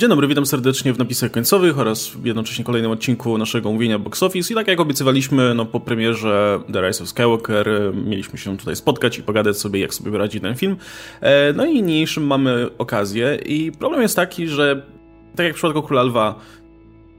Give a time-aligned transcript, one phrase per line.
[0.00, 4.52] Dzień dobry, witam serdecznie w napisach końcowych oraz jednocześnie kolejnym odcinku naszego mówienia Box Office.
[4.52, 9.18] I tak jak obiecywaliśmy, no po premierze The Rise of Skywalker mieliśmy się tutaj spotkać
[9.18, 10.76] i pogadać sobie, jak sobie radzi ten film.
[11.20, 14.86] E, no i niniejszym mamy okazję i problem jest taki, że
[15.36, 16.40] tak jak w przypadku Króla Lwa,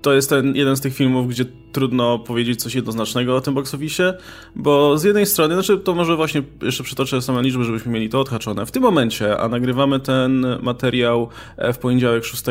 [0.02, 3.74] to jest ten jeden z tych filmów, gdzie trudno powiedzieć coś jednoznacznego o tym box
[3.74, 4.18] office,
[4.56, 8.20] bo z jednej strony, znaczy to może właśnie jeszcze przytoczę same liczby, żebyśmy mieli to
[8.20, 8.66] odhaczone.
[8.66, 12.44] W tym momencie, a nagrywamy ten materiał e, w poniedziałek 6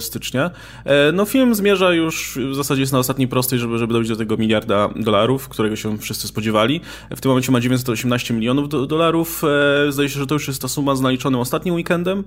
[0.00, 0.50] stycznia,
[0.84, 4.16] e, no film zmierza już, w zasadzie jest na ostatniej prostej, żeby, żeby dojść do
[4.16, 6.80] tego miliarda dolarów, którego się wszyscy spodziewali.
[7.16, 9.42] W tym momencie ma 918 milionów do, dolarów.
[9.88, 12.24] E, zdaje się, że to już jest ta suma z naliczonym ostatnim weekendem,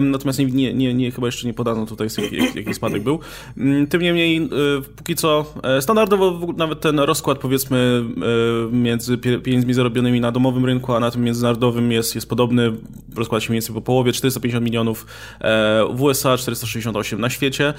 [0.00, 3.20] natomiast nie, nie, nie, chyba jeszcze nie podano tutaj, jaki, jaki spadek był.
[3.56, 4.48] Mm, tym niemniej,
[4.96, 5.44] póki co E,
[5.80, 8.04] standardowo nawet ten rozkład powiedzmy
[8.70, 12.72] e, między pieniędzmi zarobionymi na domowym rynku, a na tym międzynarodowym jest, jest podobny.
[13.16, 15.06] Rozkład się mniej więcej po połowie, 450 milionów
[15.40, 17.74] e, w USA, 468 na świecie.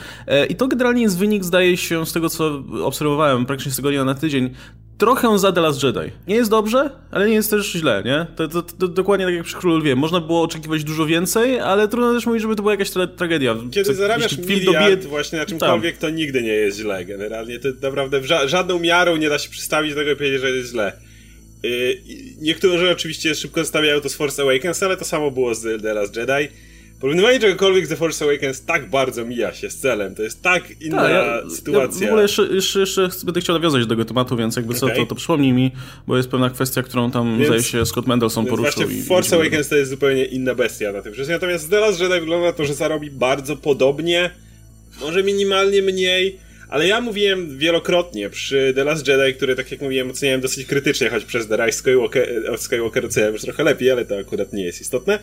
[0.49, 4.15] I to generalnie jest wynik, zdaje się, z tego co obserwowałem praktycznie z tygodnia na
[4.15, 4.49] tydzień,
[4.99, 6.11] trochę za The Last Jedi.
[6.27, 8.25] Nie jest dobrze, ale nie jest też źle, nie?
[8.35, 9.95] To, to, to, dokładnie tak jak przy Królu Lwie.
[9.95, 13.55] Można było oczekiwać dużo więcej, ale trudno też mówić, żeby to była jakaś tra tragedia.
[13.71, 14.97] Kiedy Co, zarabiasz miliard dobije...
[14.97, 17.59] właśnie na czymkolwiek, to nigdy nie jest źle generalnie.
[17.59, 20.71] To naprawdę ża żadną miarą nie da się przystawić do tego i powiedzieć, że jest
[20.71, 20.93] źle.
[21.63, 22.01] Yy,
[22.41, 26.15] niektórzy oczywiście szybko stawiają to z Force Awakens, ale to samo było z The Last
[26.15, 26.53] Jedi.
[26.99, 30.15] Porównywanie czegokolwiek z The Force Awakens tak bardzo mija się z celem.
[30.15, 32.01] To jest tak inna Ta, ja, sytuacja.
[32.01, 34.89] Ja w ogóle jeszcze, jeszcze, jeszcze będę chciał nawiązać do tego tematu, więc jakby okay.
[34.89, 35.71] co, to, to przypomnij mi,
[36.07, 38.83] bo jest pewna kwestia, którą tam więc, zdaje się Scott Mendelson poruszył.
[38.83, 41.33] Właśnie i, Force i Awakens to jest zupełnie inna bestia na tym wszystkim.
[41.33, 44.31] Natomiast The Last Jedi wygląda to, że zarobi bardzo podobnie,
[45.01, 46.39] może minimalnie mniej,
[46.69, 51.09] ale ja mówiłem wielokrotnie przy The Last Jedi, który tak jak mówiłem oceniałem dosyć krytycznie,
[51.09, 54.81] choć przez The Rise Skywalker, Skywalker oceniałem już trochę lepiej, ale to akurat nie jest
[54.81, 55.19] istotne,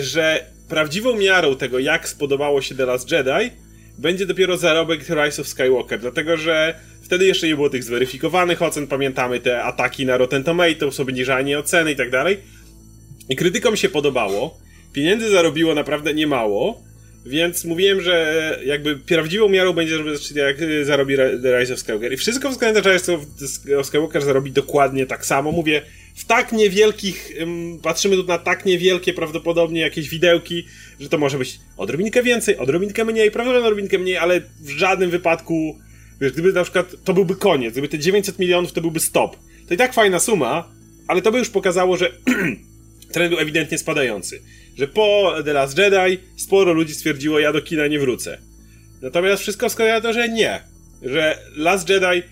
[0.00, 3.50] że prawdziwą miarą tego, jak spodobało się The Last Jedi,
[3.98, 8.86] będzie dopiero zarobek Rise of Skywalker, dlatego że wtedy jeszcze nie było tych zweryfikowanych ocen,
[8.86, 12.38] pamiętamy te ataki na Rotten Tomatoes, obniżanie oceny i tak dalej.
[13.28, 14.58] I krytykom się podobało,
[14.92, 16.82] pieniędzy zarobiło naprawdę niemało,
[17.26, 22.12] więc mówiłem, że jakby prawdziwą miarą będzie, żeby jak zarobi The Rise of Skywalker.
[22.12, 25.52] I wszystko względem Rise of Skywalker zarobi dokładnie tak samo.
[25.52, 25.82] Mówię,
[26.16, 27.32] w tak niewielkich,
[27.82, 30.66] patrzymy tu na tak niewielkie prawdopodobnie jakieś widełki,
[31.00, 35.78] że to może być odrobinkę więcej, odrobinkę mniej, prawdopodobnie odrobinkę mniej, ale w żadnym wypadku,
[36.20, 39.36] wiesz, gdyby na przykład to byłby koniec, gdyby te 900 milionów to byłby stop.
[39.68, 40.68] To i tak fajna suma,
[41.06, 42.12] ale to by już pokazało, że
[43.12, 44.42] trend był ewidentnie spadający.
[44.76, 48.38] Że po The Last Jedi sporo ludzi stwierdziło, ja do kina nie wrócę.
[49.02, 50.60] Natomiast wszystko wskazuje na to, że nie.
[51.02, 52.22] Że Last Jedi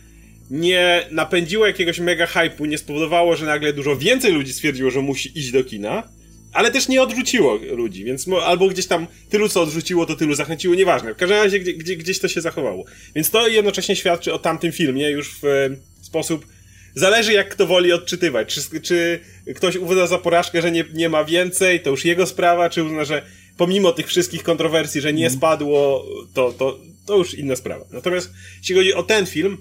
[0.50, 5.38] nie napędziło jakiegoś mega hype'u, nie spowodowało, że nagle dużo więcej ludzi stwierdziło, że musi
[5.38, 6.08] iść do kina,
[6.52, 10.74] ale też nie odrzuciło ludzi, więc albo gdzieś tam tylu co odrzuciło, to tylu zachęciło,
[10.74, 11.14] nieważne.
[11.14, 12.84] W każdym razie gdzie, gdzie, gdzieś to się zachowało.
[13.14, 15.68] Więc to jednocześnie świadczy o tamtym filmie już w e,
[16.02, 16.46] sposób
[16.94, 18.54] Zależy jak kto woli odczytywać.
[18.54, 19.20] Czy, czy
[19.54, 23.04] ktoś uzna za porażkę, że nie, nie ma więcej, to już jego sprawa, czy uzna,
[23.04, 23.22] że
[23.56, 25.38] pomimo tych wszystkich kontrowersji, że nie mhm.
[25.38, 27.84] spadło, to, to, to już inna sprawa.
[27.92, 29.58] Natomiast jeśli chodzi o ten film,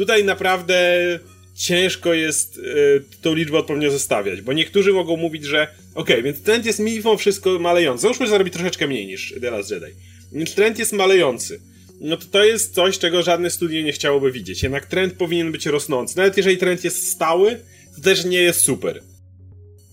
[0.00, 1.18] Tutaj naprawdę
[1.54, 6.66] ciężko jest y, tą liczbę odpowiednio zostawiać, bo niektórzy mogą mówić, że okay, więc trend
[6.66, 8.02] jest mimo wszystko malejący.
[8.02, 9.86] Załóżmy, że zarobi troszeczkę mniej niż The Last Jedi.
[10.32, 11.60] Więc trend jest malejący.
[12.00, 14.62] No to to jest coś, czego żadne studio nie chciałoby widzieć.
[14.62, 16.16] Jednak trend powinien być rosnący.
[16.16, 17.60] Nawet jeżeli trend jest stały,
[17.96, 19.02] to też nie jest super.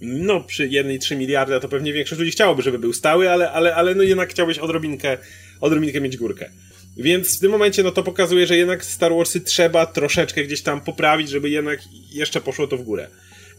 [0.01, 3.95] No, przy 1,3 miliarda to pewnie większość ludzi chciałoby, żeby był stały, ale, ale, ale
[3.95, 5.17] no jednak chciałbyś odrobinkę,
[5.61, 6.49] odrobinkę mieć górkę.
[6.97, 10.81] Więc w tym momencie no to pokazuje, że jednak Star Warsy trzeba troszeczkę gdzieś tam
[10.81, 11.79] poprawić, żeby jednak
[12.11, 13.07] jeszcze poszło to w górę.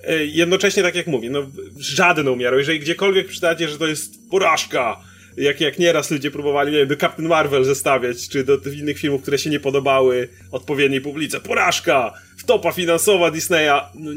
[0.05, 1.47] E, jednocześnie, tak jak mówię, no
[1.79, 5.01] żadną miarą, jeżeli gdziekolwiek przydacie, że to jest porażka,
[5.37, 9.23] jak, jak nieraz ludzie próbowali, nie wiem, do Captain Marvel zestawiać, czy do innych filmów,
[9.23, 11.41] które się nie podobały odpowiedniej publice.
[11.41, 12.15] Porażka!
[12.39, 13.81] Wtopa finansowa Disneya.
[13.95, 14.13] No,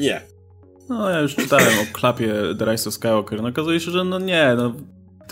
[0.00, 0.22] nie.
[0.88, 3.42] No, ja już czytałem o klapie The Rise of Skywalker.
[3.42, 4.74] No, okazuje się, że no nie, no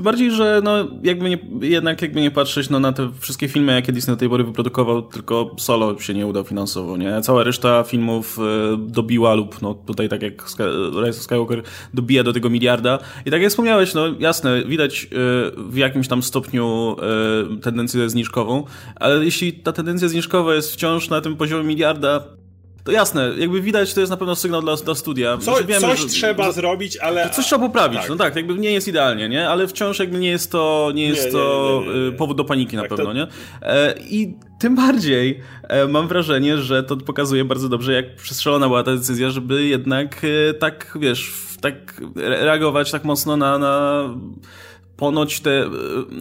[0.00, 0.72] tym bardziej, że no,
[1.02, 4.28] jakby nie, jednak jakby nie patrzeć no, na te wszystkie filmy, jakie Disney do tej
[4.28, 7.20] pory wyprodukował, tylko Solo się nie udał finansowo, nie?
[7.22, 8.42] Cała reszta filmów y,
[8.78, 10.42] dobiła lub no tutaj tak jak
[11.04, 11.62] Rise of Skywalker
[11.94, 12.98] dobija do tego miliarda.
[13.26, 15.08] I tak jak wspomniałeś, no jasne, widać y,
[15.56, 16.96] w jakimś tam stopniu
[17.56, 18.64] y, tendencję zniżkową,
[18.96, 22.39] ale jeśli ta tendencja zniżkowa jest wciąż na tym poziomie miliarda,
[22.84, 25.36] to jasne, jakby widać, to jest na pewno sygnał dla, dla studia.
[25.36, 27.30] Co, znaczy, wiemy, coś że, trzeba że, zrobić, ale...
[27.30, 28.08] Coś trzeba poprawić, tak.
[28.08, 29.48] no tak, jakby nie jest idealnie, nie?
[29.48, 32.76] Ale wciąż jakby nie jest to, nie jest nie, to nie, nie, powód do paniki
[32.76, 33.18] tak, na pewno, to...
[33.18, 33.26] nie?
[33.62, 38.82] E, I tym bardziej e, mam wrażenie, że to pokazuje bardzo dobrze, jak przestrzelona była
[38.82, 44.04] ta decyzja, żeby jednak e, tak, wiesz, tak reagować tak mocno na, na
[44.96, 45.64] ponoć te,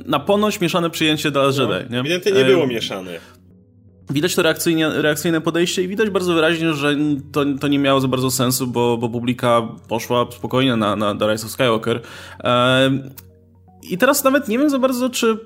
[0.06, 1.94] na ponoć mieszane przyjęcie dla no, Jedi.
[1.94, 2.00] Nie?
[2.00, 3.12] Ewidentnie nie było mieszane.
[4.10, 6.96] Widać to reakcyjne, reakcyjne podejście i widać bardzo wyraźnie, że
[7.32, 11.32] to, to nie miało za bardzo sensu, bo, bo publika poszła spokojnie na, na The
[11.32, 12.02] Rise of Skywalker.
[13.84, 15.38] I teraz nawet nie wiem za bardzo, czy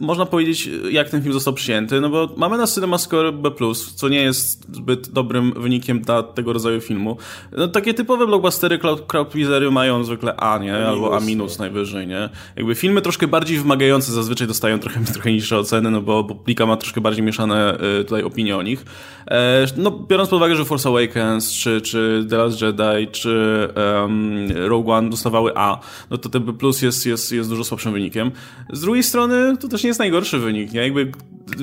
[0.00, 3.50] można powiedzieć, jak ten film został przyjęty, no bo mamy na CinemaScore B+,
[3.96, 7.16] co nie jest zbyt dobrym wynikiem dla tego rodzaju filmu.
[7.52, 10.76] No, takie typowe blockbustery crowd pleasery mają zwykle A, nie?
[10.76, 12.28] Albo A minus najwyżej, nie?
[12.56, 16.76] Jakby filmy troszkę bardziej wymagające zazwyczaj dostają trochę, trochę niższe oceny, no bo publika ma
[16.76, 18.84] troszkę bardziej mieszane y, tutaj opinie o nich.
[19.30, 24.48] E, no, biorąc pod uwagę, że Force Awakens, czy, czy The Last Jedi, czy um,
[24.56, 26.52] Rogue One dostawały A, no to ten B+,
[26.82, 28.30] jest, jest, jest dużo słabszym wynikiem.
[28.72, 30.80] Z drugiej strony, to też nie jest najgorszy wynik, nie?
[30.80, 31.12] Jakby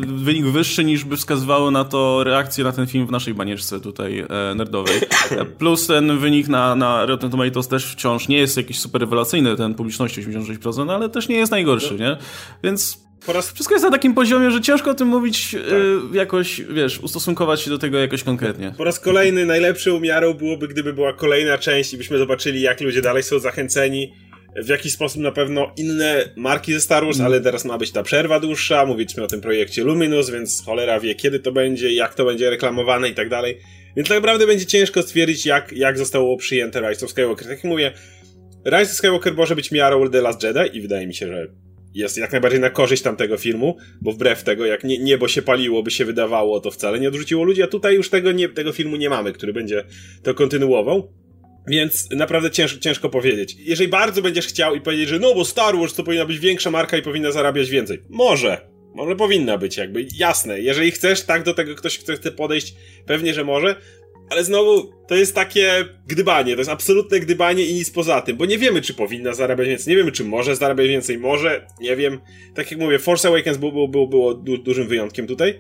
[0.08, 4.20] wynik wyższy niż by wskazywało na to reakcję na ten film w naszej banieczce tutaj
[4.20, 4.96] e, nerdowej.
[5.60, 9.76] Plus ten wynik na, na Rotten Tomatoes też wciąż nie jest jakiś super rewelacyjny, ten
[9.76, 12.18] publiczności 86%, ale też nie jest najgorszy, nie?
[12.64, 13.52] Więc Raz...
[13.52, 15.62] Wszystko jest na takim poziomie, że ciężko o tym mówić, tak.
[16.14, 18.74] y, jakoś, wiesz, ustosunkować się do tego jakoś konkretnie.
[18.78, 23.02] Po raz kolejny najlepszą miarą byłoby, gdyby była kolejna część i byśmy zobaczyli, jak ludzie
[23.02, 24.14] dalej są zachęceni
[24.56, 27.26] w jakiś sposób na pewno inne marki ze Star Wars, mm.
[27.26, 31.16] ale teraz ma być ta przerwa dłuższa, mówiliśmy o tym projekcie Luminous, więc cholera wie
[31.16, 33.60] kiedy to będzie, jak to będzie reklamowane i tak dalej.
[33.96, 37.48] Więc tak naprawdę będzie ciężko stwierdzić, jak, jak zostało przyjęte Rise of Skywalker.
[37.48, 37.92] Tak jak mówię,
[38.66, 41.48] Rise of Skywalker może być miarą The Last Jedi i wydaje mi się, że
[41.94, 45.84] jest jak najbardziej na korzyść tamtego filmu, bo wbrew tego, jak nie, niebo się paliło,
[45.84, 48.96] by się wydawało, to wcale nie odrzuciło ludzi, a tutaj już tego, nie, tego filmu
[48.96, 49.84] nie mamy, który będzie
[50.24, 51.14] to kontynuował.
[51.68, 53.56] Więc naprawdę ciężko, ciężko powiedzieć.
[53.60, 56.72] Jeżeli bardzo będziesz chciał i powiedzieć, że no bo Star Wars to powinna być większa
[56.72, 58.04] marka i powinna zarabiać więcej.
[58.10, 58.74] Może.
[58.96, 60.62] Może powinna być, jakby jasne.
[60.62, 62.76] Jeżeli chcesz, tak do tego ktoś chce podejść,
[63.06, 63.76] pewnie, że może.
[64.30, 68.46] Ale znowu, to jest takie gdybanie, to jest absolutne gdybanie i nic poza tym, bo
[68.46, 72.20] nie wiemy, czy powinna zarabiać więcej, nie wiemy, czy może zarabiać więcej, może, nie wiem.
[72.56, 75.60] Tak jak mówię, Force Awakens było, było, było, było du dużym wyjątkiem tutaj.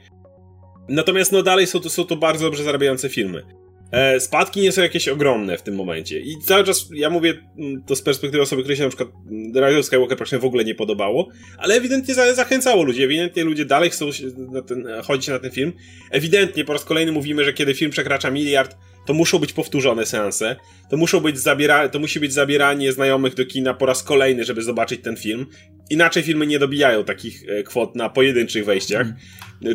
[0.90, 3.44] Natomiast no dalej są to, są to bardzo dobrze zarabiające filmy.
[3.94, 6.19] E, spadki nie są jakieś ogromne w tym momencie.
[6.19, 9.10] I cały czas, ja mówię mm, to z perspektywy osoby, której się na przykład
[9.54, 13.90] The Rise Skywalker praktycznie w ogóle nie podobało, ale ewidentnie zachęcało ludzi, ewidentnie ludzie dalej
[13.90, 14.10] chcą
[14.51, 15.74] na ten, chodzić na ten film.
[16.12, 20.56] Ewidentnie po raz kolejny mówimy, że kiedy film przekracza miliard, to muszą być powtórzone seanse,
[20.90, 24.62] to muszą być zabiera, to musi być zabieranie znajomych do kina po raz kolejny, żeby
[24.62, 25.46] zobaczyć ten film.
[25.90, 29.08] Inaczej filmy nie dobijają takich e, kwot na pojedynczych wejściach.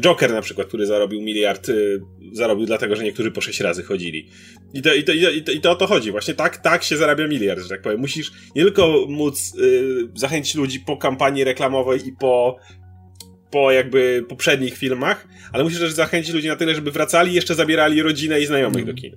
[0.01, 2.01] Joker na przykład, który zarobił miliard, y,
[2.33, 4.29] zarobił dlatego, że niektórzy po sześć razy chodzili.
[4.75, 6.11] I to, i to, i to, i to o to chodzi.
[6.11, 8.01] Właśnie tak, tak się zarabia miliard, że tak powiem.
[8.01, 12.59] Musisz nie tylko móc y, zachęcić ludzi po kampanii reklamowej i po
[13.51, 17.55] po jakby poprzednich filmach, ale musisz też zachęcić ludzi na tyle, żeby wracali i jeszcze
[17.55, 18.95] zabierali rodzinę i znajomych mm.
[18.95, 19.17] do kina.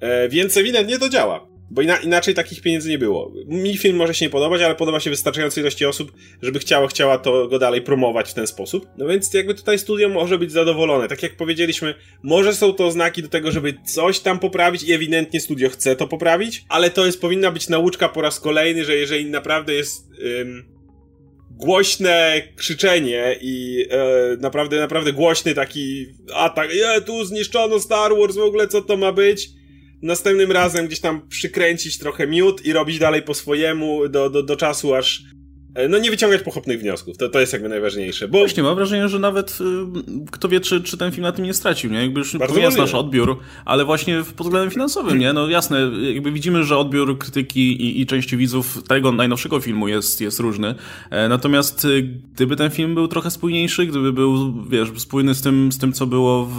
[0.00, 1.50] E, więc ewidentnie to działa.
[1.70, 3.32] Bo ina inaczej takich pieniędzy nie było.
[3.46, 6.12] Mi film może się nie podobać, ale podoba się wystarczającej ilości osób,
[6.42, 8.86] żeby chciała, chciała to go dalej promować w ten sposób.
[8.98, 11.08] No więc jakby tutaj studio może być zadowolone.
[11.08, 15.40] Tak jak powiedzieliśmy, może są to znaki do tego, żeby coś tam poprawić i ewidentnie
[15.40, 19.30] studio chce to poprawić, ale to jest powinna być nauczka po raz kolejny, że jeżeli
[19.30, 20.79] naprawdę jest ym,
[21.60, 28.40] głośne krzyczenie i e, naprawdę, naprawdę głośny taki atak, je, tu zniszczono Star Wars, w
[28.40, 29.48] ogóle co to ma być?
[30.02, 34.56] następnym razem gdzieś tam przykręcić trochę miód i robić dalej po swojemu do, do, do
[34.56, 35.39] czasu, aż E,
[35.88, 38.28] no nie wyciągać pochopnych wniosków, to, to jest jakby najważniejsze.
[38.28, 38.38] Bo...
[38.38, 39.64] Właśnie, mam wrażenie, że nawet y,
[40.30, 42.02] kto wie, czy, czy ten film na tym nie stracił, nie?
[42.02, 45.32] Jakby już jest nasz odbiór, ale właśnie pod względem finansowym, nie?
[45.32, 50.20] No jasne, jakby widzimy, że odbiór krytyki i, i części widzów tego najnowszego filmu jest,
[50.20, 50.74] jest różny,
[51.10, 52.02] e, natomiast y,
[52.34, 56.06] gdyby ten film był trochę spójniejszy, gdyby był, wiesz, spójny z tym, z tym co
[56.06, 56.58] było w,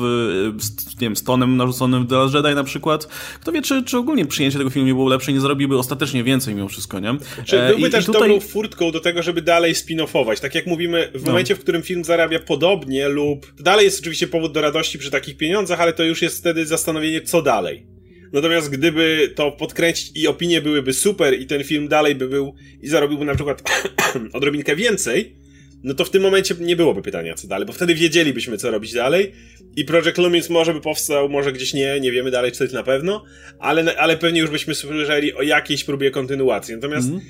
[0.60, 3.08] z, nie wiem, z tonem narzuconym w The Last Jedi na przykład,
[3.42, 6.24] kto wie, czy, czy ogólnie przyjęcie tego filmu nie było lepsze i nie zarobiłby ostatecznie
[6.24, 7.18] więcej mimo wszystko, nie?
[7.46, 8.22] Czy byłby e, też tutaj...
[8.22, 10.40] dobrą furtką do tego, żeby dalej spin-offować.
[10.40, 11.32] Tak jak mówimy, w no.
[11.32, 13.54] momencie, w którym film zarabia podobnie lub...
[13.60, 17.22] Dalej jest oczywiście powód do radości przy takich pieniądzach, ale to już jest wtedy zastanowienie,
[17.22, 17.86] co dalej.
[18.34, 22.88] Natomiast gdyby to podkręcić i opinie byłyby super i ten film dalej by był i
[22.88, 23.64] zarobiłby na przykład
[24.34, 25.36] odrobinkę więcej,
[25.84, 28.94] no to w tym momencie nie byłoby pytania, co dalej, bo wtedy wiedzielibyśmy, co robić
[28.94, 29.32] dalej
[29.76, 32.74] i Project Lumens może by powstał, może gdzieś nie, nie wiemy dalej, czy to jest
[32.74, 33.24] na pewno,
[33.60, 36.76] ale, ale pewnie już byśmy słyszeli o jakiejś próbie kontynuacji.
[36.76, 37.22] Natomiast mm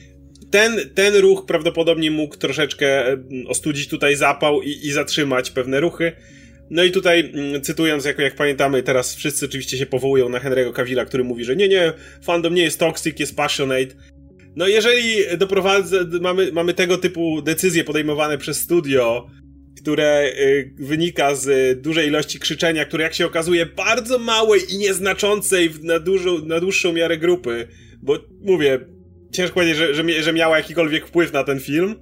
[0.51, 6.11] ten, ten ruch prawdopodobnie mógł troszeczkę mm, ostudzić tutaj zapał i, i zatrzymać pewne ruchy.
[6.69, 10.73] No i tutaj, mm, cytując, jak, jak pamiętamy, teraz wszyscy oczywiście się powołują na Henry'ego
[10.73, 11.93] Cavilla, który mówi, że nie, nie,
[12.23, 13.95] fandom nie jest toxic, jest passionate.
[14.55, 19.27] No jeżeli doprowadzę, mamy, mamy tego typu decyzje podejmowane przez studio,
[19.81, 25.69] które y, wynika z dużej ilości krzyczenia, które jak się okazuje bardzo małej i nieznaczącej
[25.83, 27.67] na, dużą, na dłuższą miarę grupy,
[28.01, 28.79] bo mówię,
[29.31, 31.95] ciężko powiedzieć, że, że, że miała jakikolwiek wpływ na ten film,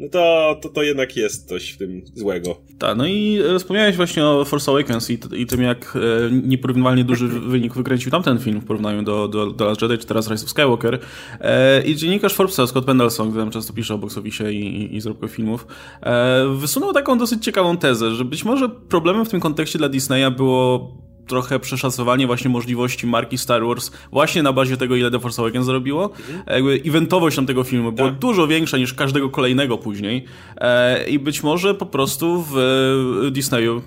[0.00, 2.56] no to, to, to jednak jest coś w tym złego.
[2.78, 7.28] Tak, no i wspomniałeś właśnie o Force Awakens i, i tym, jak e, nieporównywalnie duży
[7.52, 10.50] wynik wykręcił tamten film w porównaniu do, do, do Last Jedi, czy teraz Rise of
[10.50, 10.98] Skywalker.
[11.40, 15.66] E, I dziennikarz Forbesa, Scott Pendelson, który często pisze o office i, i, i filmów,
[16.02, 20.30] e, wysunął taką dosyć ciekawą tezę, że być może problemem w tym kontekście dla Disneya
[20.36, 20.92] było
[21.30, 25.66] trochę przeszacowanie właśnie możliwości marki Star Wars właśnie na bazie tego, ile The Force Awakens
[25.66, 26.04] zrobiło.
[26.04, 26.42] Mhm.
[26.46, 28.18] Jakby eventowość tamtego filmu była tak.
[28.18, 30.24] dużo większa niż każdego kolejnego później
[30.56, 33.82] e, i być może po prostu w Disneyu e,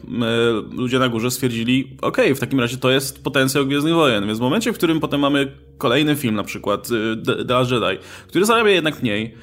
[0.76, 4.42] ludzie na górze stwierdzili, ok, w takim razie to jest potencjał Gwiezdnych Wojen, więc w
[4.42, 7.98] momencie, w którym potem mamy kolejny film, na przykład e, The Last Jedi,
[8.28, 9.34] który zarabia jednak mniej,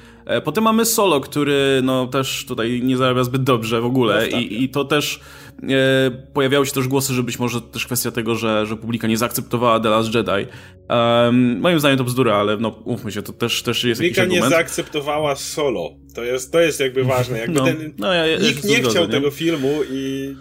[0.43, 4.69] Potem mamy Solo, który no też tutaj nie zarabia zbyt dobrze w ogóle i, i
[4.69, 5.19] to też
[5.63, 9.17] e, pojawiały się też głosy, że być może też kwestia tego, że, że publika nie
[9.17, 10.47] zaakceptowała The Last Jedi.
[10.89, 14.37] Um, moim zdaniem to bzdura, ale no umówmy się, to też, też jest publika jakiś
[14.37, 14.51] argument.
[14.51, 15.89] nie zaakceptowała Solo.
[16.15, 17.37] To jest, to jest jakby ważne.
[17.37, 19.11] Jakby no, ten, no, ja, ja nikt nie chciał nie?
[19.11, 20.35] tego filmu i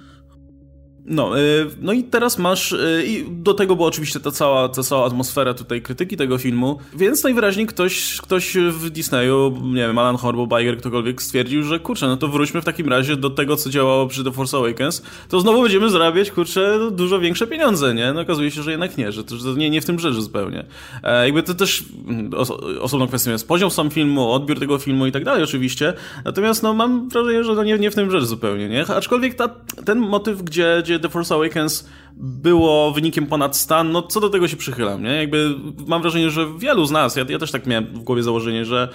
[1.10, 4.82] no, y, no i teraz masz, y, i do tego była oczywiście ta cała, ta
[4.82, 10.16] cała atmosfera tutaj krytyki tego filmu, więc najwyraźniej ktoś, ktoś w Disneyu, nie wiem, Alan
[10.16, 13.70] Horbo, Biger, ktokolwiek stwierdził, że kurczę, no to wróćmy w takim razie do tego, co
[13.70, 18.12] działało przy The Force Awakens, to znowu będziemy zarabiać, kurczę, dużo większe pieniądze, nie?
[18.12, 20.64] No okazuje się, że jednak nie, że to, że nie, nie w tym rzecz zupełnie.
[21.02, 22.50] E, jakby to też mm, os
[22.80, 25.92] osobną kwestią jest poziom sam filmu, odbiór tego filmu i tak dalej oczywiście,
[26.24, 28.86] natomiast no mam wrażenie, że to nie, nie w tym rzecz zupełnie, nie?
[28.86, 29.48] Aczkolwiek ta,
[29.84, 34.48] ten motyw, gdzie, gdzie The Force Awakens było wynikiem ponad stan, no co do tego
[34.48, 35.16] się przychylam, nie?
[35.16, 35.54] Jakby
[35.86, 38.88] mam wrażenie, że wielu z nas, ja, ja też tak miałem w głowie założenie, że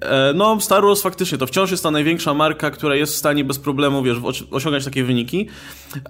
[0.00, 3.44] e, no Star Wars faktycznie to wciąż jest ta największa marka, która jest w stanie
[3.44, 4.18] bez problemu, wiesz,
[4.50, 5.48] osiągać takie wyniki,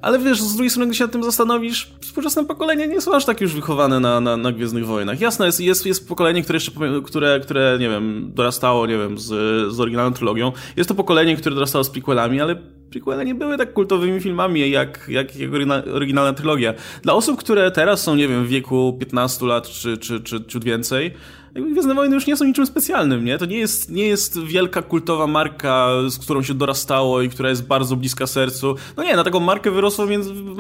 [0.03, 3.25] ale wiesz, z drugiej strony, gdy się nad tym zastanowisz, współczesne pokolenie nie są aż
[3.25, 5.21] tak już wychowane na, na, na Gwiezdnych Wojnach.
[5.21, 6.73] Jasne, jest, jest, jest pokolenie, które jeszcze,
[7.05, 9.27] które, które, nie wiem, dorastało, nie wiem, z,
[9.73, 10.53] z oryginalną trylogią.
[10.77, 12.57] Jest to pokolenie, które dorastało z prequelami, ale
[12.93, 15.51] prequele nie były tak kultowymi filmami jak, jak, jak
[15.95, 16.75] oryginalna trylogia.
[17.03, 20.61] Dla osób, które teraz są, nie wiem, w wieku 15 lat czy, czy, czy, czy
[20.61, 21.15] więcej,
[21.55, 23.39] Gwiezdne Wojny już nie są niczym specjalnym, nie?
[23.39, 27.67] To nie jest, nie jest wielka kultowa marka, z którą się dorastało i która jest
[27.67, 28.75] bardzo bliska sercu.
[28.97, 30.11] No nie, na taką markę wyrosło w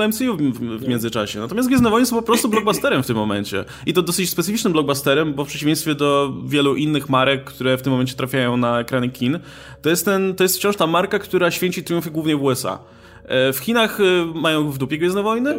[0.09, 1.39] MCU w, w międzyczasie.
[1.39, 3.65] Natomiast Gwiezdne Wojny są po prostu blockbusterem w tym momencie.
[3.87, 7.93] I to dosyć specyficznym blockbusterem, bo w przeciwieństwie do wielu innych marek, które w tym
[7.93, 9.39] momencie trafiają na ekrany kin,
[9.83, 12.79] to jest, ten, to jest wciąż ta marka, która święci triumfy głównie w USA.
[13.25, 15.59] E, w Chinach e, mają w dupie Gwiezdne Wojny.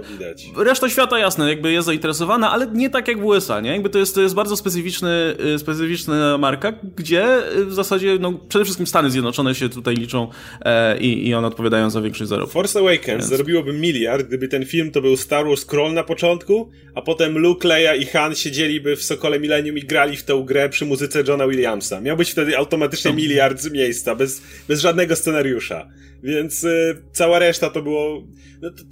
[0.58, 3.72] Reszta świata, jasne, jakby jest zainteresowana, ale nie tak jak w USA, nie?
[3.72, 8.66] Jakby to jest, to jest bardzo specyficzny, e, specyficzna marka, gdzie w zasadzie, no, przede
[8.66, 10.28] wszystkim Stany Zjednoczone się tutaj liczą
[10.62, 12.54] e, i, i one odpowiadają za większość zarobków.
[12.54, 13.26] Force Awakens Więc.
[13.26, 17.68] zarobiłoby miliard, gdyby ten film to był Star Wars Scroll na początku, a potem Luke,
[17.68, 21.48] Leia i Han siedzieliby w Sokole Millennium i grali w tę grę przy muzyce Johna
[21.48, 22.02] Williamsa.
[22.02, 25.88] Miał być wtedy automatycznie miliard z miejsca, bez, bez żadnego scenariusza.
[26.24, 28.28] Więc y, cała reszta to było.
[28.62, 28.84] No, to,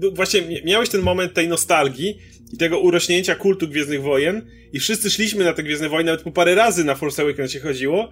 [0.00, 2.18] to, właśnie miałeś ten moment tej nostalgii
[2.52, 6.32] i tego urośnięcia kultu Gwiezdnych Wojen i wszyscy szliśmy na te Gwiezdne Wojny, nawet po
[6.32, 8.10] parę razy na Force Awakens się chodziło,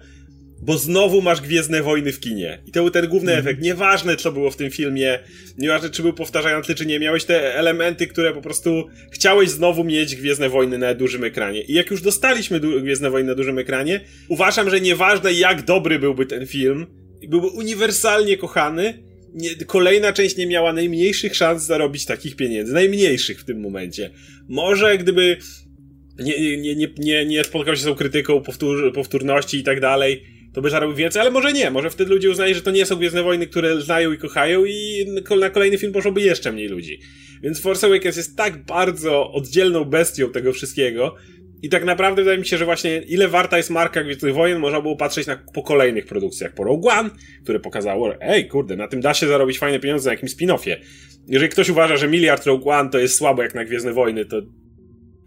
[0.61, 2.61] bo znowu masz Gwiezdne Wojny w kinie.
[2.67, 3.45] I to był ten główny mm.
[3.45, 3.61] efekt.
[3.61, 5.19] Nieważne, co było w tym filmie,
[5.57, 10.15] nieważne, czy był powtarzający, czy nie, miałeś te elementy, które po prostu chciałeś znowu mieć
[10.15, 11.61] Gwiezdne Wojny na dużym ekranie.
[11.61, 16.25] I jak już dostaliśmy Gwiezdne Wojny na dużym ekranie, uważam, że nieważne, jak dobry byłby
[16.25, 16.87] ten film,
[17.27, 19.03] był uniwersalnie kochany.
[19.33, 22.73] Nie, kolejna część nie miała najmniejszych szans zarobić takich pieniędzy.
[22.73, 24.09] Najmniejszych w tym momencie.
[24.47, 25.37] Może gdyby
[26.19, 30.23] nie, nie, nie, nie, nie spotkał się z tą krytyką powtór, powtórności i tak dalej,
[30.53, 31.71] to by zarobił więcej, ale może nie.
[31.71, 35.05] Może wtedy ludzie uznają, że to nie są Gwiezdne Wojny, które znają i kochają i
[35.39, 36.99] na kolejny film poszłoby jeszcze mniej ludzi.
[37.43, 41.15] Więc Force Awakens jest tak bardzo oddzielną bestią tego wszystkiego,
[41.61, 44.81] i tak naprawdę wydaje mi się, że właśnie ile warta jest marka Gwiezdnych Wojen, można
[44.81, 46.53] było patrzeć na, po kolejnych produkcjach.
[46.53, 47.09] Po Rogue One,
[47.43, 50.75] które pokazało, ej, kurde, na tym da się zarobić fajne pieniądze na jakimś spin-offie.
[51.27, 54.41] Jeżeli ktoś uważa, że miliard Rogue One to jest słabo jak na Gwiezdne Wojny, to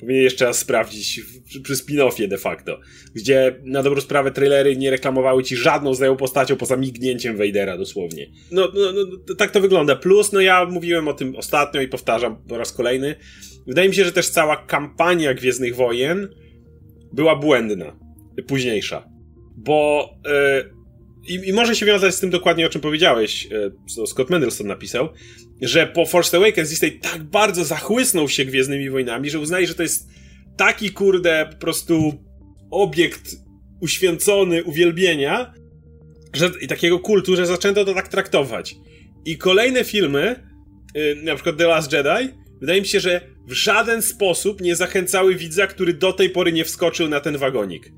[0.07, 1.21] powinien jeszcze raz sprawdzić
[1.63, 2.81] przy spin-offie de facto,
[3.15, 8.27] gdzie na dobrą sprawę trailery nie reklamowały ci żadną znajomą postacią poza mignięciem Vadera dosłownie.
[8.51, 9.97] No, no, no, tak to wygląda.
[9.97, 13.17] Plus, no ja mówiłem o tym ostatnio i powtarzam po raz kolejny,
[13.67, 16.29] Wydaje mi się, że też cała kampania Gwiezdnych Wojen
[17.13, 17.97] była błędna.
[18.47, 19.09] Późniejsza.
[19.57, 20.82] Bo yy,
[21.29, 25.09] i, może się wiązać z tym dokładnie, o czym powiedziałeś, yy, co Scott Mendelson napisał,
[25.61, 29.83] że po Force Awakens Disney tak bardzo zachłysnął się Gwiezdnymi Wojnami, że uznaje, że to
[29.83, 30.09] jest
[30.57, 32.15] taki kurde po prostu
[32.71, 33.37] obiekt
[33.81, 35.55] uświęcony uwielbienia
[36.33, 38.77] że, i takiego kultu, że zaczęto to tak traktować.
[39.25, 40.49] I kolejne filmy,
[40.95, 45.35] yy, na przykład The Last Jedi, wydaje mi się, że w żaden sposób nie zachęcały
[45.35, 47.93] widza, który do tej pory nie wskoczył na ten wagonik.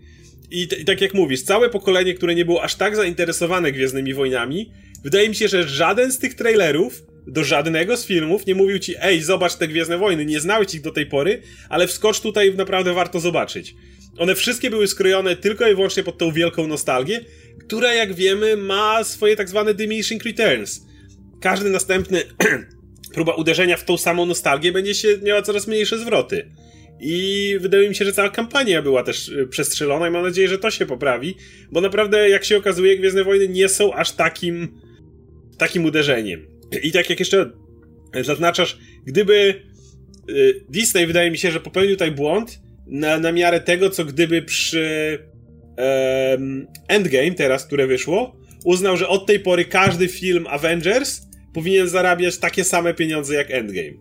[0.51, 4.71] I, I, tak jak mówisz, całe pokolenie, które nie było aż tak zainteresowane Gwiezdnymi Wojnami,
[5.05, 8.95] wydaje mi się, że żaden z tych trailerów do żadnego z filmów nie mówił ci,
[9.01, 12.95] ej, zobacz te Gwiezdne Wojny, nie znałeś ich do tej pory, ale wskocz tutaj, naprawdę
[12.95, 13.75] warto zobaczyć.
[14.19, 17.21] One wszystkie były skrojone tylko i wyłącznie pod tą wielką nostalgię,
[17.67, 20.81] która, jak wiemy, ma swoje tak zwane diminishing returns.
[21.41, 22.23] Każdy następny
[23.15, 26.51] próba uderzenia w tą samą nostalgię będzie się miała coraz mniejsze zwroty.
[27.01, 30.59] I wydaje mi się, że cała kampania była też y, przestrzelona i mam nadzieję, że
[30.59, 31.37] to się poprawi,
[31.73, 34.81] bo naprawdę, jak się okazuje, Gwiezdne Wojny nie są aż takim
[35.59, 36.47] takim uderzeniem.
[36.83, 37.51] I tak jak jeszcze
[38.23, 39.63] zaznaczasz, gdyby
[40.31, 44.43] y, Disney wydaje mi się, że popełnił tutaj błąd na, na miarę tego, co gdyby
[44.43, 45.19] przy
[45.77, 51.21] um, Endgame teraz, które wyszło, uznał, że od tej pory każdy film Avengers
[51.55, 53.93] powinien zarabiać takie same pieniądze jak Endgame.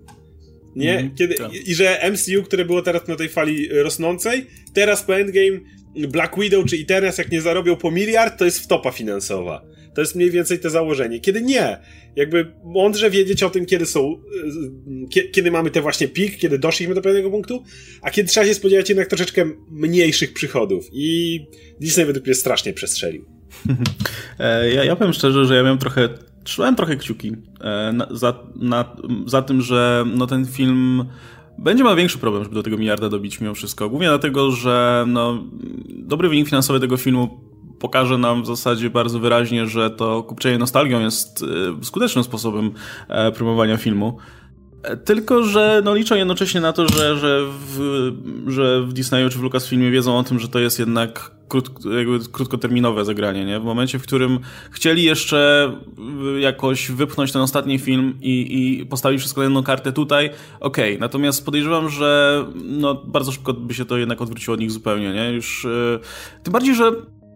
[0.76, 1.00] Nie?
[1.00, 1.54] Mm, Kiedy, tak.
[1.54, 5.60] I że MCU, które było teraz na tej fali rosnącej, teraz po Endgame
[5.96, 9.66] Black Widow czy Eternals jak nie zarobią po miliard, to jest wtopa finansowa.
[9.96, 11.20] To jest mniej więcej to założenie.
[11.20, 11.78] Kiedy nie,
[12.16, 14.22] jakby mądrze wiedzieć o tym, kiedy są,
[15.18, 17.64] y, kiedy mamy te właśnie pik, kiedy doszliśmy do pewnego punktu,
[18.02, 20.90] a kiedy trzeba się spodziewać jednak troszeczkę mniejszych przychodów.
[20.94, 21.40] I
[21.82, 23.26] Disney według mnie strasznie przestrzelił.
[24.40, 26.10] E, ja, ja powiem szczerze, że ja miałem trochę,
[26.44, 27.32] trzymałem trochę kciuki
[27.62, 28.86] e, na, za, na,
[29.26, 31.06] za tym, że no ten film
[31.58, 33.90] będzie miał większy problem, żeby do tego miliarda dobić mimo wszystko.
[33.90, 35.44] Głównie dlatego, że no,
[35.90, 37.42] dobry wynik finansowy tego filmu
[37.80, 41.44] pokaże nam w zasadzie bardzo wyraźnie, że to kupczenie nostalgią jest
[41.80, 42.72] e, skutecznym sposobem
[43.08, 44.18] e, promowania filmu.
[45.06, 48.12] Tylko, że no, liczą jednocześnie na to, że, że, w,
[48.48, 51.70] że w Disneyu czy w Lucasfilmie wiedzą o tym, że to jest jednak krót,
[52.32, 53.60] krótkoterminowe zagranie, nie?
[53.60, 54.40] W momencie, w którym
[54.72, 55.72] chcieli jeszcze
[56.40, 60.26] jakoś wypchnąć ten ostatni film i, i postawić wszystko na jedną kartę tutaj,
[60.60, 60.92] okej.
[60.92, 61.00] Okay.
[61.00, 65.34] Natomiast podejrzewam, że no, bardzo szybko by się to jednak odwróciło od nich zupełnie, nie?
[65.34, 66.00] Już, yy,
[66.44, 66.92] tym bardziej, że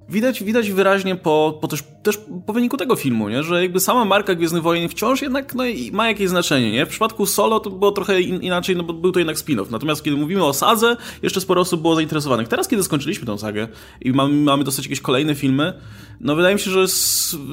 [0.10, 3.44] Widać, widać wyraźnie po, po też, też po wyniku tego filmu, nie?
[3.44, 6.72] że jakby sama marka Gwiezdnych Wojen wciąż jednak no, ma jakieś znaczenie.
[6.72, 6.86] Nie?
[6.86, 9.72] W przypadku Solo to było trochę in, inaczej, no bo był to jednak spin-off.
[9.72, 12.48] Natomiast kiedy mówimy o sadze, jeszcze sporo osób było zainteresowanych.
[12.48, 13.68] Teraz, kiedy skończyliśmy tę sagę
[14.02, 15.74] i mamy, mamy dostać jakieś kolejne filmy,
[16.22, 16.88] no wydaje mi się, że,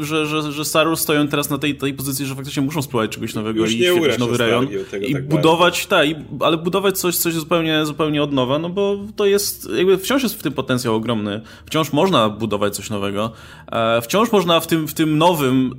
[0.01, 3.11] że, że, że Star Wars stoją teraz na tej, tej pozycji, że faktycznie muszą spróbować
[3.11, 4.69] czegoś nowego Już i jakiś nowy rejon.
[5.09, 6.07] I tak budować, tak,
[6.41, 10.35] ale budować coś, coś zupełnie, zupełnie od nowa, no bo to jest, jakby wciąż jest
[10.35, 11.41] w tym potencjał ogromny.
[11.67, 13.33] Wciąż można budować coś nowego.
[13.73, 15.71] E, wciąż można w tym, w tym nowym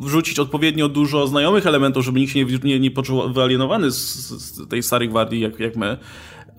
[0.00, 4.68] wrzucić odpowiednio dużo znajomych elementów, żeby nikt się nie, nie, nie poczuł wyalienowany z, z
[4.68, 5.98] tej starej gwardii jak, jak my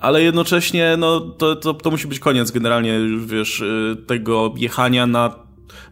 [0.03, 5.43] ale jednocześnie no, to, to, to musi być koniec generalnie, wiesz, y, tego jechania na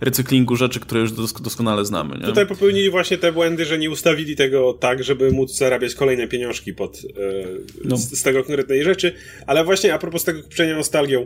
[0.02, 2.18] recyklingu rzeczy, które już doskonale znamy.
[2.18, 2.26] Nie?
[2.26, 6.74] Tutaj popełnili właśnie te błędy, że nie ustawili tego tak, żeby móc zarabiać kolejne pieniążki
[6.74, 7.10] pod, yy,
[7.86, 7.98] no.
[7.98, 9.14] z, z, tego konkretnej rzeczy,
[9.48, 11.26] ale właśnie a propos tego kupczenia nostalgią,